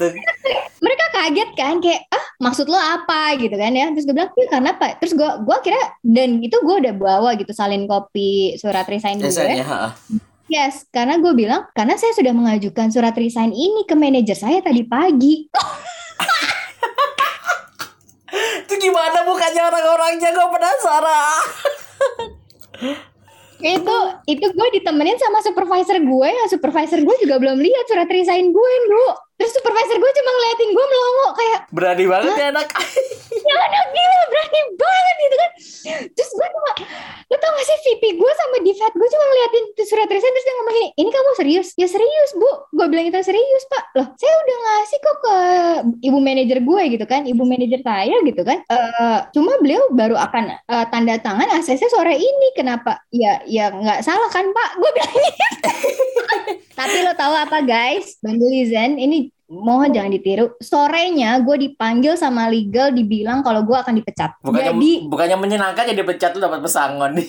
mereka 0.84 1.06
kaget 1.15 1.49
kan 1.58 1.80
kayak 1.80 2.06
ah 2.12 2.25
maksud 2.43 2.67
lo 2.67 2.78
apa 2.78 3.34
gitu 3.39 3.56
kan 3.56 3.71
ya. 3.73 3.89
Terus 3.95 4.06
gue 4.06 4.15
bilang 4.15 4.32
ya 4.36 4.47
karena 4.51 4.69
apa? 4.75 4.88
Terus 5.01 5.13
gue 5.17 5.30
gue 5.43 5.58
kira 5.63 5.82
dan 6.04 6.43
itu 6.43 6.58
gue 6.60 6.75
udah 6.86 6.93
bawa 6.93 7.34
gitu 7.39 7.51
salin 7.56 7.88
kopi 7.88 8.60
surat 8.60 8.86
resign 8.86 9.17
gue. 9.19 9.32
Ya. 9.32 9.95
Yes, 10.45 10.86
karena 10.93 11.17
gue 11.17 11.34
bilang 11.34 11.65
karena 11.73 11.97
saya 11.97 12.13
sudah 12.13 12.30
mengajukan 12.30 12.93
surat 12.93 13.17
resign 13.17 13.49
ini 13.49 13.82
ke 13.89 13.97
manajer 13.97 14.38
saya 14.38 14.62
tadi 14.62 14.86
pagi. 14.86 15.49
itu 18.65 18.73
gimana 18.78 19.25
bukannya 19.25 19.62
orang-orangnya 19.63 20.30
gue 20.30 20.47
penasaran. 20.54 21.43
itu 23.63 23.98
itu 24.28 24.46
gue 24.52 24.68
ditemenin 24.80 25.15
sama 25.15 25.39
supervisor 25.39 25.98
gue 26.00 26.28
ya 26.28 26.46
supervisor 26.52 27.00
gue 27.00 27.15
juga 27.24 27.39
belum 27.39 27.60
lihat 27.60 27.86
surat 27.88 28.10
resign 28.12 28.52
gue 28.52 28.72
lu 28.91 29.08
terus 29.36 29.52
supervisor 29.56 29.98
gue 30.00 30.12
cuma 30.15 30.32
ngeliatin 30.32 30.69
gue 30.71 30.86
melongo 30.88 31.28
kayak 31.36 31.60
berani 31.76 32.06
banget 32.08 32.34
ya 32.39 32.48
anak? 32.56 32.67
Ya 33.45 33.56
anak 33.62 33.86
gila 33.93 34.21
berani 34.32 34.60
banget 34.74 35.15
gitu 35.21 35.36
kan. 35.36 35.52
Terus 36.17 36.32
gue 36.34 36.48
cuma 36.50 36.71
lo 37.26 37.36
tau 37.38 37.52
gak 37.54 37.65
sih 37.67 37.78
VP 37.84 38.04
gue 38.17 38.32
sama 38.38 38.58
Divat 38.63 38.93
gue 38.95 39.10
cuma 39.12 39.26
ngeliatin 39.28 39.65
surat 39.86 40.10
resign 40.10 40.34
terus 40.34 40.45
dia 40.45 40.56
ngomong 40.58 40.74
gini 40.74 40.89
ini 40.98 41.10
kamu 41.13 41.30
serius 41.38 41.67
ya 41.78 41.86
serius 41.86 42.32
bu. 42.34 42.50
Gue 42.74 42.86
bilang 42.89 43.06
itu 43.06 43.19
serius 43.21 43.63
pak. 43.69 43.84
Loh 44.00 44.08
saya 44.17 44.34
udah 44.34 44.58
ngasih 44.65 44.98
kok 44.98 45.17
ke 45.19 45.36
ibu 46.10 46.17
manajer 46.17 46.60
gue 46.63 46.84
gitu 46.98 47.06
kan 47.06 47.21
ibu 47.30 47.43
manajer 47.45 47.82
saya 47.86 48.15
gitu 48.26 48.41
kan. 48.41 48.65
Uh, 48.65 49.19
cuma 49.36 49.60
beliau 49.62 49.84
baru 49.93 50.15
akan 50.17 50.58
uh, 50.65 50.86
tanda 50.89 51.21
tangan 51.21 51.50
ACC 51.60 51.86
sore 51.91 52.17
ini. 52.17 52.48
Kenapa? 52.58 53.04
Ya 53.13 53.43
ya 53.45 53.69
nggak 53.69 54.02
salah 54.02 54.32
kan 54.34 54.48
pak. 54.50 54.69
Gue 54.82 54.89
bilang 54.95 55.13
gitu 55.13 55.69
tapi 56.77 56.97
lo 57.03 57.12
tahu 57.13 57.34
apa 57.36 57.60
guys? 57.65 58.15
Bandulizen 58.23 58.97
ini 58.97 59.35
mohon 59.49 59.93
jangan 59.93 60.12
ditiru. 60.13 60.58
Sorenya 60.58 61.38
gue 61.41 61.58
dipanggil 61.69 62.17
sama 62.17 62.49
legal 62.49 62.91
dibilang 62.91 63.45
kalau 63.45 63.62
gue 63.62 63.77
akan 63.77 63.93
dipecat. 63.97 64.38
Bukannya, 64.41 64.73
Jadi 64.73 64.91
bukannya 65.10 65.38
menyenangkan 65.38 65.89
ya 65.91 65.95
dipecat 65.95 66.34
tuh 66.34 66.41
dapat 66.41 66.60
pesangon. 66.65 67.17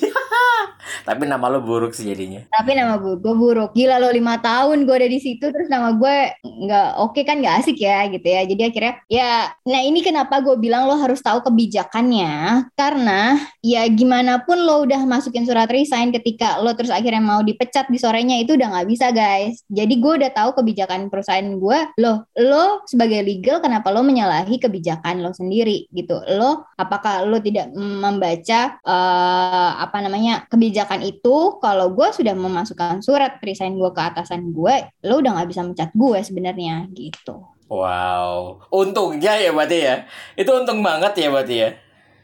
Tapi 1.07 1.27
nama 1.27 1.47
lo 1.51 1.63
buruk 1.63 1.95
sih 1.95 2.11
jadinya. 2.11 2.47
Tapi 2.51 2.75
nama 2.75 2.99
gue, 2.99 3.19
gue 3.19 3.35
buruk. 3.35 3.75
Gila 3.75 3.99
lo 3.99 4.11
lima 4.11 4.39
tahun 4.39 4.87
gue 4.87 4.97
ada 4.97 5.09
di 5.11 5.19
situ 5.23 5.51
terus 5.51 5.71
nama 5.71 5.95
gue 5.95 6.17
nggak 6.43 6.89
oke 6.99 7.15
okay 7.15 7.23
kan 7.27 7.43
nggak 7.43 7.63
asik 7.63 7.79
ya 7.79 8.07
gitu 8.11 8.27
ya. 8.27 8.43
Jadi 8.47 8.63
akhirnya 8.67 8.95
ya, 9.11 9.31
nah 9.67 9.81
ini 9.83 10.03
kenapa 10.03 10.43
gue 10.43 10.59
bilang 10.59 10.87
lo 10.87 10.99
harus 10.99 11.23
tahu 11.23 11.43
kebijakannya 11.47 12.67
karena 12.75 13.39
ya 13.63 13.87
gimana 13.91 14.43
pun 14.43 14.59
lo 14.63 14.87
udah 14.87 15.03
masukin 15.07 15.47
surat 15.47 15.71
resign 15.71 16.15
ketika 16.15 16.59
lo 16.63 16.75
terus 16.75 16.91
akhirnya 16.91 17.23
mau 17.23 17.43
dipecat 17.43 17.91
di 17.91 17.99
sorenya 17.99 18.39
itu 18.43 18.55
udah 18.55 18.67
nggak 18.75 18.89
bisa 18.89 19.11
guys. 19.11 19.63
Jadi 19.71 19.95
gue 19.99 20.13
udah 20.23 20.31
tahu 20.35 20.59
kebijakan 20.63 21.11
perusahaan 21.11 21.47
gue. 21.47 21.79
Lo 22.07 22.31
lo 22.39 22.87
sebagai 22.87 23.27
legal 23.27 23.59
kenapa 23.59 23.91
lo 23.91 24.07
menyalahi 24.07 24.63
kebijakan 24.63 25.27
lo 25.27 25.35
sendiri 25.35 25.91
gitu. 25.91 26.23
Lo 26.39 26.71
apakah 26.79 27.27
lo 27.27 27.43
tidak 27.43 27.75
membaca 27.75 28.79
uh, 28.87 29.71
apa 29.83 29.99
namanya 30.07 30.47
kebijakan 30.47 31.03
itu? 31.03 31.59
Kalau 31.59 31.91
gue 31.91 32.09
sudah 32.15 32.39
memasukkan 32.39 33.03
surat 33.03 33.43
resign 33.43 33.75
gue 33.75 33.91
ke 33.91 33.99
atasan 33.99 34.55
gue 34.55 34.87
lo 35.03 35.19
udah 35.19 35.35
nggak 35.35 35.51
bisa 35.51 35.67
mencat 35.67 35.91
gue 35.91 36.19
sebenarnya 36.23 36.87
gitu. 36.95 37.43
Wow. 37.67 38.63
Untungnya 38.71 39.43
ya 39.43 39.51
berarti 39.51 39.79
ya. 39.83 40.07
Itu 40.39 40.55
untung 40.55 40.87
banget 40.87 41.19
ya 41.19 41.29
berarti 41.35 41.55
ya. 41.59 41.71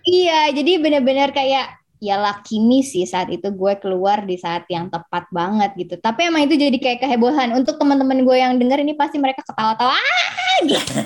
Iya 0.02 0.40
jadi 0.54 0.78
benar-benar 0.78 1.34
kayak 1.34 1.81
ya 2.02 2.18
lakimi 2.18 2.82
sih 2.82 3.06
saat 3.06 3.30
itu 3.30 3.46
gue 3.54 3.78
keluar 3.78 4.26
di 4.26 4.34
saat 4.34 4.66
yang 4.66 4.90
tepat 4.90 5.30
banget 5.30 5.70
gitu. 5.78 5.94
Tapi 6.02 6.34
emang 6.34 6.50
itu 6.50 6.58
jadi 6.58 6.74
kayak 6.74 7.06
kehebohan. 7.06 7.54
Untuk 7.54 7.78
teman-teman 7.78 8.26
gue 8.26 8.36
yang 8.42 8.58
denger 8.58 8.82
ini 8.82 8.98
pasti 8.98 9.22
mereka 9.22 9.46
ketawa-tawa. 9.46 9.94
Ah, 9.94 10.56
gitu. 10.70 10.98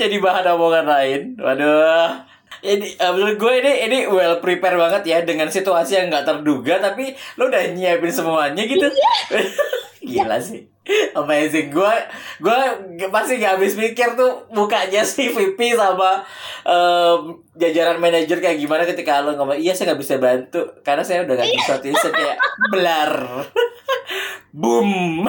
jadi 0.00 0.16
bahan 0.16 0.56
omongan 0.56 0.86
lain. 0.88 1.20
Waduh. 1.36 2.24
Ini 2.62 2.96
uh, 2.96 3.12
menurut 3.12 3.36
gue 3.36 3.52
ini 3.60 3.72
ini 3.90 3.98
well 4.08 4.40
prepare 4.40 4.78
banget 4.80 5.02
ya 5.04 5.18
dengan 5.20 5.50
situasi 5.50 5.98
yang 5.98 6.14
nggak 6.14 6.24
terduga 6.30 6.78
tapi 6.78 7.10
lo 7.36 7.52
udah 7.52 7.76
nyiapin 7.76 8.08
semuanya 8.08 8.62
gitu. 8.64 8.88
Iya. 8.88 9.14
gila 10.02 10.38
sih. 10.42 10.68
Amazing. 11.14 11.70
Gue 11.70 11.94
gue 12.42 12.58
pasti 13.14 13.38
gak 13.38 13.54
habis 13.58 13.78
mikir 13.78 14.18
tuh 14.18 14.50
mukanya 14.50 15.06
si 15.10 15.30
VP 15.30 15.78
sama 15.78 16.26
um, 16.66 17.38
jajaran 17.54 18.02
manajer 18.02 18.42
kayak 18.42 18.58
gimana 18.58 18.82
ketika 18.82 19.22
lo 19.22 19.38
ngomong 19.38 19.62
iya 19.62 19.78
saya 19.78 19.94
nggak 19.94 20.02
bisa 20.02 20.18
bantu. 20.18 20.62
Karena 20.82 21.06
saya 21.06 21.22
udah 21.22 21.34
gak 21.38 21.52
bisa 21.54 21.72
tulis 21.78 22.02
kayak 22.02 22.36
belar 22.74 23.12
boom. 24.50 25.24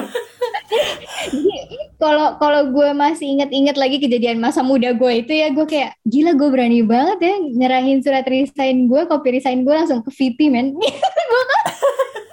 Kalau 2.02 2.36
kalau 2.36 2.74
gue 2.74 2.90
masih 2.92 3.38
inget-inget 3.38 3.78
lagi 3.78 3.96
kejadian 4.02 4.42
masa 4.42 4.60
muda 4.60 4.92
gue 4.92 5.24
itu 5.24 5.32
ya 5.32 5.54
gue 5.54 5.64
kayak 5.64 5.96
gila 6.04 6.36
gue 6.36 6.48
berani 6.50 6.82
banget 6.84 7.18
ya 7.22 7.34
nyerahin 7.40 8.02
surat 8.04 8.26
resign 8.28 8.90
gue 8.90 9.06
kopi 9.08 9.38
resign 9.38 9.64
gue 9.64 9.72
langsung 9.72 10.04
ke 10.04 10.10
VP 10.12 10.52
men 10.52 10.74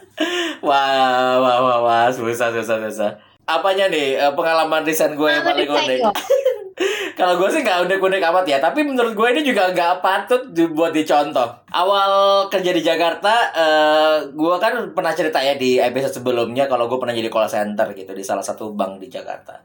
wah 0.68 1.38
wah 1.40 1.58
wah 1.62 1.80
wah 1.84 2.06
susah 2.12 2.54
susah 2.54 2.78
susah. 2.88 3.12
Apanya 3.46 3.90
nih 3.92 4.18
eh, 4.18 4.34
pengalaman 4.38 4.86
resign 4.86 5.18
gue 5.18 5.30
yang 5.30 5.44
paling 5.44 5.68
unik? 5.68 6.02
kalau 7.20 7.38
gue 7.38 7.50
sih 7.54 7.62
nggak 7.62 7.86
unik-unik 7.86 8.22
amat 8.34 8.46
ya 8.48 8.58
tapi 8.58 8.82
menurut 8.82 9.14
gue 9.14 9.28
ini 9.36 9.42
juga 9.46 9.70
nggak 9.70 10.02
patut 10.02 10.42
buat 10.74 10.96
dicontoh. 10.96 11.50
Awal 11.70 12.12
kerja 12.50 12.72
di 12.74 12.82
Jakarta 12.82 13.34
uh, 13.54 14.16
gue 14.32 14.56
kan 14.58 14.96
pernah 14.96 15.14
cerita 15.14 15.38
ya 15.44 15.54
di 15.60 15.78
episode 15.78 16.24
sebelumnya 16.24 16.66
kalau 16.66 16.90
gue 16.90 16.98
pernah 16.98 17.14
jadi 17.14 17.30
call 17.30 17.52
center 17.52 17.92
gitu 17.94 18.16
di 18.16 18.24
salah 18.26 18.42
satu 18.42 18.74
bank 18.74 18.98
di 18.98 19.08
Jakarta 19.12 19.60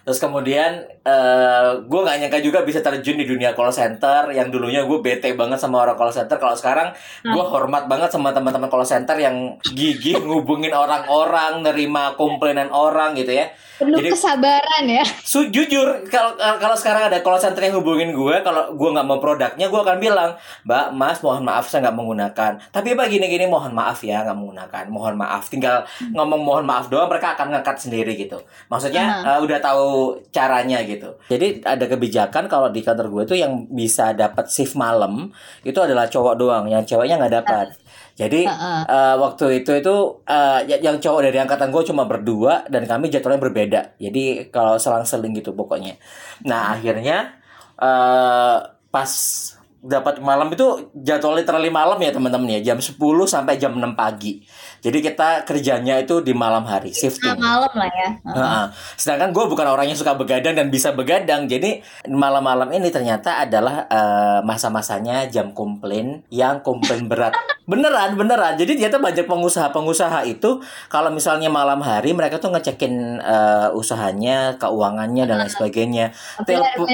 Terus 0.00 0.18
kemudian 0.18 0.84
uh, 1.04 1.12
eh, 1.12 1.70
gue 1.84 2.00
nggak 2.00 2.16
nyangka 2.24 2.40
juga 2.40 2.64
bisa 2.64 2.80
terjun 2.80 3.20
di 3.20 3.26
dunia 3.28 3.52
call 3.52 3.72
center 3.72 4.32
yang 4.32 4.48
dulunya 4.48 4.84
gue 4.88 4.98
bete 5.04 5.36
banget 5.36 5.60
sama 5.60 5.84
orang 5.84 5.96
call 5.96 6.12
center. 6.12 6.40
Kalau 6.40 6.56
sekarang 6.56 6.92
gue 7.24 7.42
hmm. 7.44 7.52
hormat 7.52 7.84
banget 7.86 8.08
sama 8.12 8.32
teman-teman 8.32 8.72
call 8.72 8.88
center 8.88 9.16
yang 9.20 9.60
gigih 9.62 10.20
ngubungin 10.20 10.72
orang-orang, 10.72 11.60
nerima 11.64 12.16
komplainan 12.16 12.72
orang 12.72 13.16
gitu 13.16 13.36
ya 13.36 13.52
penuh 13.80 13.96
Jadi, 14.04 14.12
kesabaran 14.12 14.84
ya. 14.84 15.04
Su 15.24 15.48
jujur 15.48 16.04
kalau 16.12 16.36
kalau 16.36 16.76
sekarang 16.76 17.08
ada 17.08 17.24
call 17.24 17.40
center 17.40 17.64
yang 17.64 17.80
hubungin 17.80 18.12
gue, 18.12 18.36
kalau 18.44 18.76
gue 18.76 18.88
nggak 18.92 19.06
mau 19.08 19.16
produknya, 19.16 19.72
gue 19.72 19.80
akan 19.80 19.96
bilang, 19.96 20.36
Mbak, 20.68 20.86
Mas, 20.92 21.18
mohon 21.24 21.40
maaf 21.48 21.72
saya 21.72 21.88
nggak 21.88 21.96
menggunakan. 21.96 22.52
Tapi 22.68 22.88
Mbak 22.92 23.08
gini-gini, 23.08 23.48
mohon 23.48 23.72
maaf 23.72 24.04
ya 24.04 24.20
nggak 24.20 24.36
menggunakan, 24.36 24.84
mohon 24.92 25.16
maaf. 25.16 25.48
Tinggal 25.48 25.88
hmm. 25.88 26.12
ngomong 26.12 26.40
mohon 26.44 26.64
maaf 26.68 26.92
doang, 26.92 27.08
mereka 27.08 27.32
akan 27.32 27.56
ngangkat 27.56 27.76
sendiri 27.80 28.12
gitu. 28.20 28.36
Maksudnya 28.68 29.24
uh, 29.24 29.28
uh, 29.34 29.38
udah 29.40 29.58
tahu 29.64 30.20
caranya 30.28 30.84
gitu. 30.84 31.16
Jadi 31.32 31.64
ada 31.64 31.88
kebijakan 31.88 32.44
kalau 32.52 32.68
di 32.68 32.84
kantor 32.84 33.08
gue 33.08 33.22
itu 33.32 33.36
yang 33.40 33.64
bisa 33.72 34.12
dapat 34.12 34.52
shift 34.52 34.76
malam 34.76 35.32
itu 35.64 35.80
adalah 35.80 36.04
cowok 36.04 36.34
doang, 36.36 36.68
yang 36.68 36.84
ceweknya 36.84 37.16
nggak 37.16 37.34
dapat. 37.40 37.66
Uh. 37.72 37.89
Jadi 38.16 38.46
uh 38.46 38.52
-uh. 38.52 38.82
Uh, 38.86 39.14
waktu 39.22 39.62
itu 39.62 39.72
itu 39.76 39.96
uh, 40.24 40.60
yang 40.66 40.98
cowok 40.98 41.20
dari 41.26 41.38
angkatan 41.38 41.70
gue 41.70 41.82
cuma 41.86 42.04
berdua 42.08 42.66
dan 42.66 42.88
kami 42.88 43.12
jadwalnya 43.12 43.42
berbeda. 43.42 43.80
Jadi 44.00 44.50
kalau 44.54 44.76
selang-seling 44.80 45.36
gitu 45.38 45.52
pokoknya. 45.52 45.96
Nah 46.46 46.76
akhirnya 46.76 47.38
uh, 47.78 48.58
pas 48.90 49.10
dapat 49.80 50.20
malam 50.20 50.52
itu 50.52 50.92
jadwal 50.92 51.32
literally 51.32 51.72
malam 51.72 51.96
ya 51.96 52.12
teman-teman 52.12 52.60
ya 52.60 52.72
jam 52.72 52.78
10 52.78 53.00
sampai 53.24 53.56
jam 53.56 53.72
6 53.72 53.96
pagi. 53.96 54.44
Jadi 54.80 54.98
kita 55.00 55.44
kerjanya 55.44 55.96
itu 55.96 56.20
di 56.20 56.36
malam 56.36 56.64
hari 56.64 56.92
Nah, 56.92 56.96
shifting. 56.96 57.36
malam 57.36 57.72
lah 57.72 57.88
ya. 57.88 58.08
Heeh. 58.20 58.64
Sedangkan 58.96 59.32
gue 59.32 59.44
bukan 59.44 59.64
orang 59.64 59.88
yang 59.88 59.96
suka 59.96 60.12
begadang 60.12 60.52
dan 60.52 60.68
bisa 60.68 60.92
begadang. 60.92 61.48
Jadi 61.48 61.80
malam-malam 62.06 62.68
ini 62.72 62.92
ternyata 62.92 63.40
adalah 63.40 63.88
eh, 63.88 64.40
masa-masanya 64.44 65.24
jam 65.28 65.56
komplain 65.56 66.24
yang 66.28 66.60
komplain 66.60 67.08
berat. 67.08 67.32
Beneran, 67.70 68.18
beneran. 68.18 68.58
Jadi 68.58 68.74
ternyata 68.74 68.98
banyak 68.98 69.30
pengusaha-pengusaha 69.30 70.26
itu 70.26 70.58
kalau 70.90 71.06
misalnya 71.08 71.46
malam 71.46 71.78
hari 71.78 72.10
mereka 72.10 72.36
tuh 72.36 72.50
ngecekin 72.50 73.22
eh, 73.22 73.68
usahanya, 73.70 74.58
keuangannya 74.58 75.24
dan 75.24 75.38
lain 75.38 75.52
sebagainya. 75.54 76.10
Benar, 76.42 76.74
Telepon. 76.74 76.86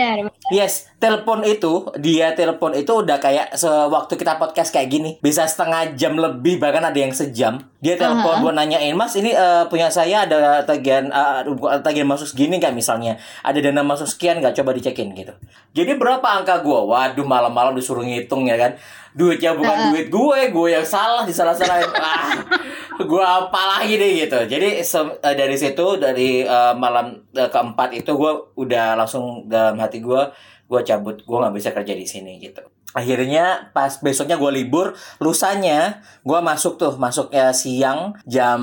Yes, 0.53 0.93
telepon 1.01 1.43
itu 1.43 1.91
dia 1.97 2.37
telepon 2.37 2.76
itu 2.77 2.93
udah 2.93 3.17
kayak 3.17 3.57
sewaktu 3.57 4.21
kita 4.21 4.37
podcast 4.37 4.71
kayak 4.71 4.89
gini 4.93 5.11
bisa 5.25 5.49
setengah 5.49 5.97
jam 5.97 6.15
lebih 6.15 6.61
bahkan 6.61 6.85
ada 6.85 6.99
yang 6.99 7.11
sejam. 7.11 7.65
Dia 7.81 7.95
telepon 7.97 8.43
buat 8.43 8.55
nanyain 8.57 8.93
mas 8.93 9.15
ini 9.17 9.33
eh, 9.33 9.65
punya 9.73 9.89
saya 9.89 10.29
ada 10.29 10.61
tagihan 10.69 11.09
eh, 11.09 11.81
tagihan 11.81 12.09
masuk 12.09 12.29
segini 12.29 12.61
nggak 12.61 12.77
misalnya? 12.77 13.17
Ada 13.41 13.59
dana 13.59 13.81
masuk 13.81 14.07
sekian 14.07 14.39
nggak? 14.45 14.57
Coba 14.61 14.77
dicekin 14.77 15.17
gitu. 15.17 15.33
Jadi 15.73 15.97
berapa 15.97 16.25
angka 16.25 16.61
gua? 16.61 16.85
Waduh 16.85 17.25
malam-malam 17.25 17.73
disuruh 17.73 18.05
ngitung 18.05 18.45
ya 18.49 18.61
kan 18.61 18.77
duitnya 19.17 19.57
bukan 19.57 19.91
duit 19.91 20.07
gue 20.07 20.39
gue 20.53 20.69
yang 20.71 20.85
salah 20.85 21.25
disalah-salahin. 21.25 21.89
Ah 21.99 22.37
gue 22.97 23.21
apa 23.21 23.61
lagi 23.77 23.97
deh 23.97 24.25
gitu. 24.25 24.39
Jadi 24.49 24.81
se- 24.81 25.19
eh, 25.21 25.35
dari 25.37 25.57
situ 25.57 25.97
dari 25.97 26.41
eh, 26.41 26.75
malam 26.77 27.29
eh, 27.33 27.49
keempat 27.49 27.93
itu 27.93 28.13
gue 28.13 28.33
udah 28.57 28.97
langsung 28.97 29.45
dalam 29.47 29.77
hati 29.77 30.01
gue 30.01 30.21
gue 30.67 30.81
cabut 30.83 31.17
gue 31.21 31.37
nggak 31.39 31.55
bisa 31.55 31.71
kerja 31.71 31.93
di 31.93 32.05
sini 32.05 32.41
gitu 32.41 32.61
akhirnya 32.97 33.69
pas 33.77 33.93
besoknya 34.01 34.41
gue 34.41 34.49
libur 34.49 34.97
lusanya 35.21 36.01
gue 36.25 36.41
masuk 36.41 36.81
tuh 36.81 36.97
masuk 36.97 37.29
ya 37.29 37.53
siang 37.53 38.17
jam 38.25 38.61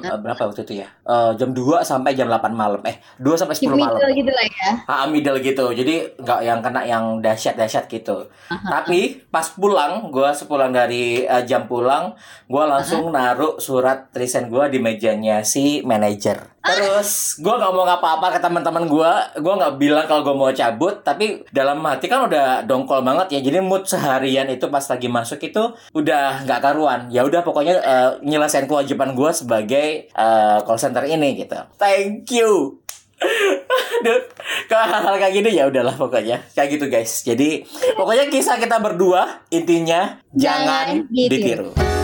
eh, 0.00 0.16
berapa 0.16 0.48
waktu 0.48 0.64
itu 0.64 0.80
ya 0.80 0.88
Eh, 1.10 1.32
jam 1.34 1.50
2 1.50 1.82
sampai 1.82 2.14
jam 2.14 2.30
8 2.30 2.54
malam 2.54 2.78
eh 2.86 3.02
2 3.18 3.34
sampai 3.34 3.58
10 3.58 3.66
Keep 3.66 3.70
malam 3.74 3.98
middle 3.98 4.14
gitu 4.14 4.30
lah 4.30 4.46
ya. 4.46 4.70
Ah, 4.86 5.04
middle 5.10 5.38
gitu. 5.42 5.66
Jadi 5.74 5.94
nggak 6.22 6.40
yang 6.46 6.62
kena 6.62 6.86
yang 6.86 7.04
dahsyat-dahsyat 7.18 7.90
gitu. 7.90 8.30
Tapi 8.46 9.26
pas 9.26 9.42
pulang, 9.50 10.14
gua 10.14 10.30
sepulang 10.30 10.70
dari 10.70 11.26
eh, 11.26 11.42
jam 11.50 11.66
pulang, 11.66 12.14
gua 12.46 12.78
langsung 12.78 13.10
naruh 13.10 13.58
surat 13.58 14.06
resign 14.14 14.46
gua 14.46 14.70
di 14.70 14.78
mejanya 14.78 15.42
si 15.42 15.82
manajer. 15.82 16.59
Terus 16.60 17.40
gua 17.40 17.56
nggak 17.56 17.72
mau 17.72 17.84
ngapa-apa 17.88 18.36
ke 18.36 18.38
teman-teman 18.38 18.84
gua, 18.84 19.32
gua 19.40 19.54
nggak 19.56 19.74
bilang 19.80 20.04
kalau 20.04 20.20
gua 20.20 20.36
mau 20.36 20.52
cabut, 20.52 21.00
tapi 21.00 21.40
dalam 21.48 21.80
hati 21.82 22.04
kan 22.04 22.28
udah 22.28 22.68
dongkol 22.68 23.00
banget 23.00 23.32
ya. 23.32 23.40
Jadi 23.40 23.64
mood 23.64 23.88
seharian 23.88 24.44
itu 24.46 24.68
pas 24.68 24.84
lagi 24.84 25.08
masuk 25.08 25.40
itu 25.40 25.62
udah 25.96 26.44
nggak 26.44 26.60
karuan. 26.60 27.08
Ya 27.08 27.24
udah 27.24 27.40
pokoknya 27.40 27.80
eh, 27.80 28.10
nyelesain 28.20 28.68
kewajiban 28.68 29.16
gua 29.16 29.32
sebagai 29.32 30.06
eh, 30.06 30.58
call 30.60 30.76
center 30.76 31.08
ini 31.08 31.40
gitu. 31.40 31.56
Thank 31.80 32.28
you. 32.30 32.76
Aduh, 34.00 34.20
kalau 34.64 34.84
hal-hal 34.88 35.16
kayak 35.20 35.34
gini 35.36 35.50
ya 35.52 35.68
udahlah 35.68 35.92
pokoknya 35.92 36.40
kayak 36.52 36.76
gitu 36.76 36.88
guys. 36.88 37.20
Jadi 37.20 37.64
pokoknya 37.92 38.32
kisah 38.32 38.56
kita 38.56 38.80
berdua 38.80 39.44
intinya 39.48 40.20
jangan, 40.32 41.04
Jangan 41.04 41.12
ditiru. 41.12 41.72
ditiru. 41.72 41.99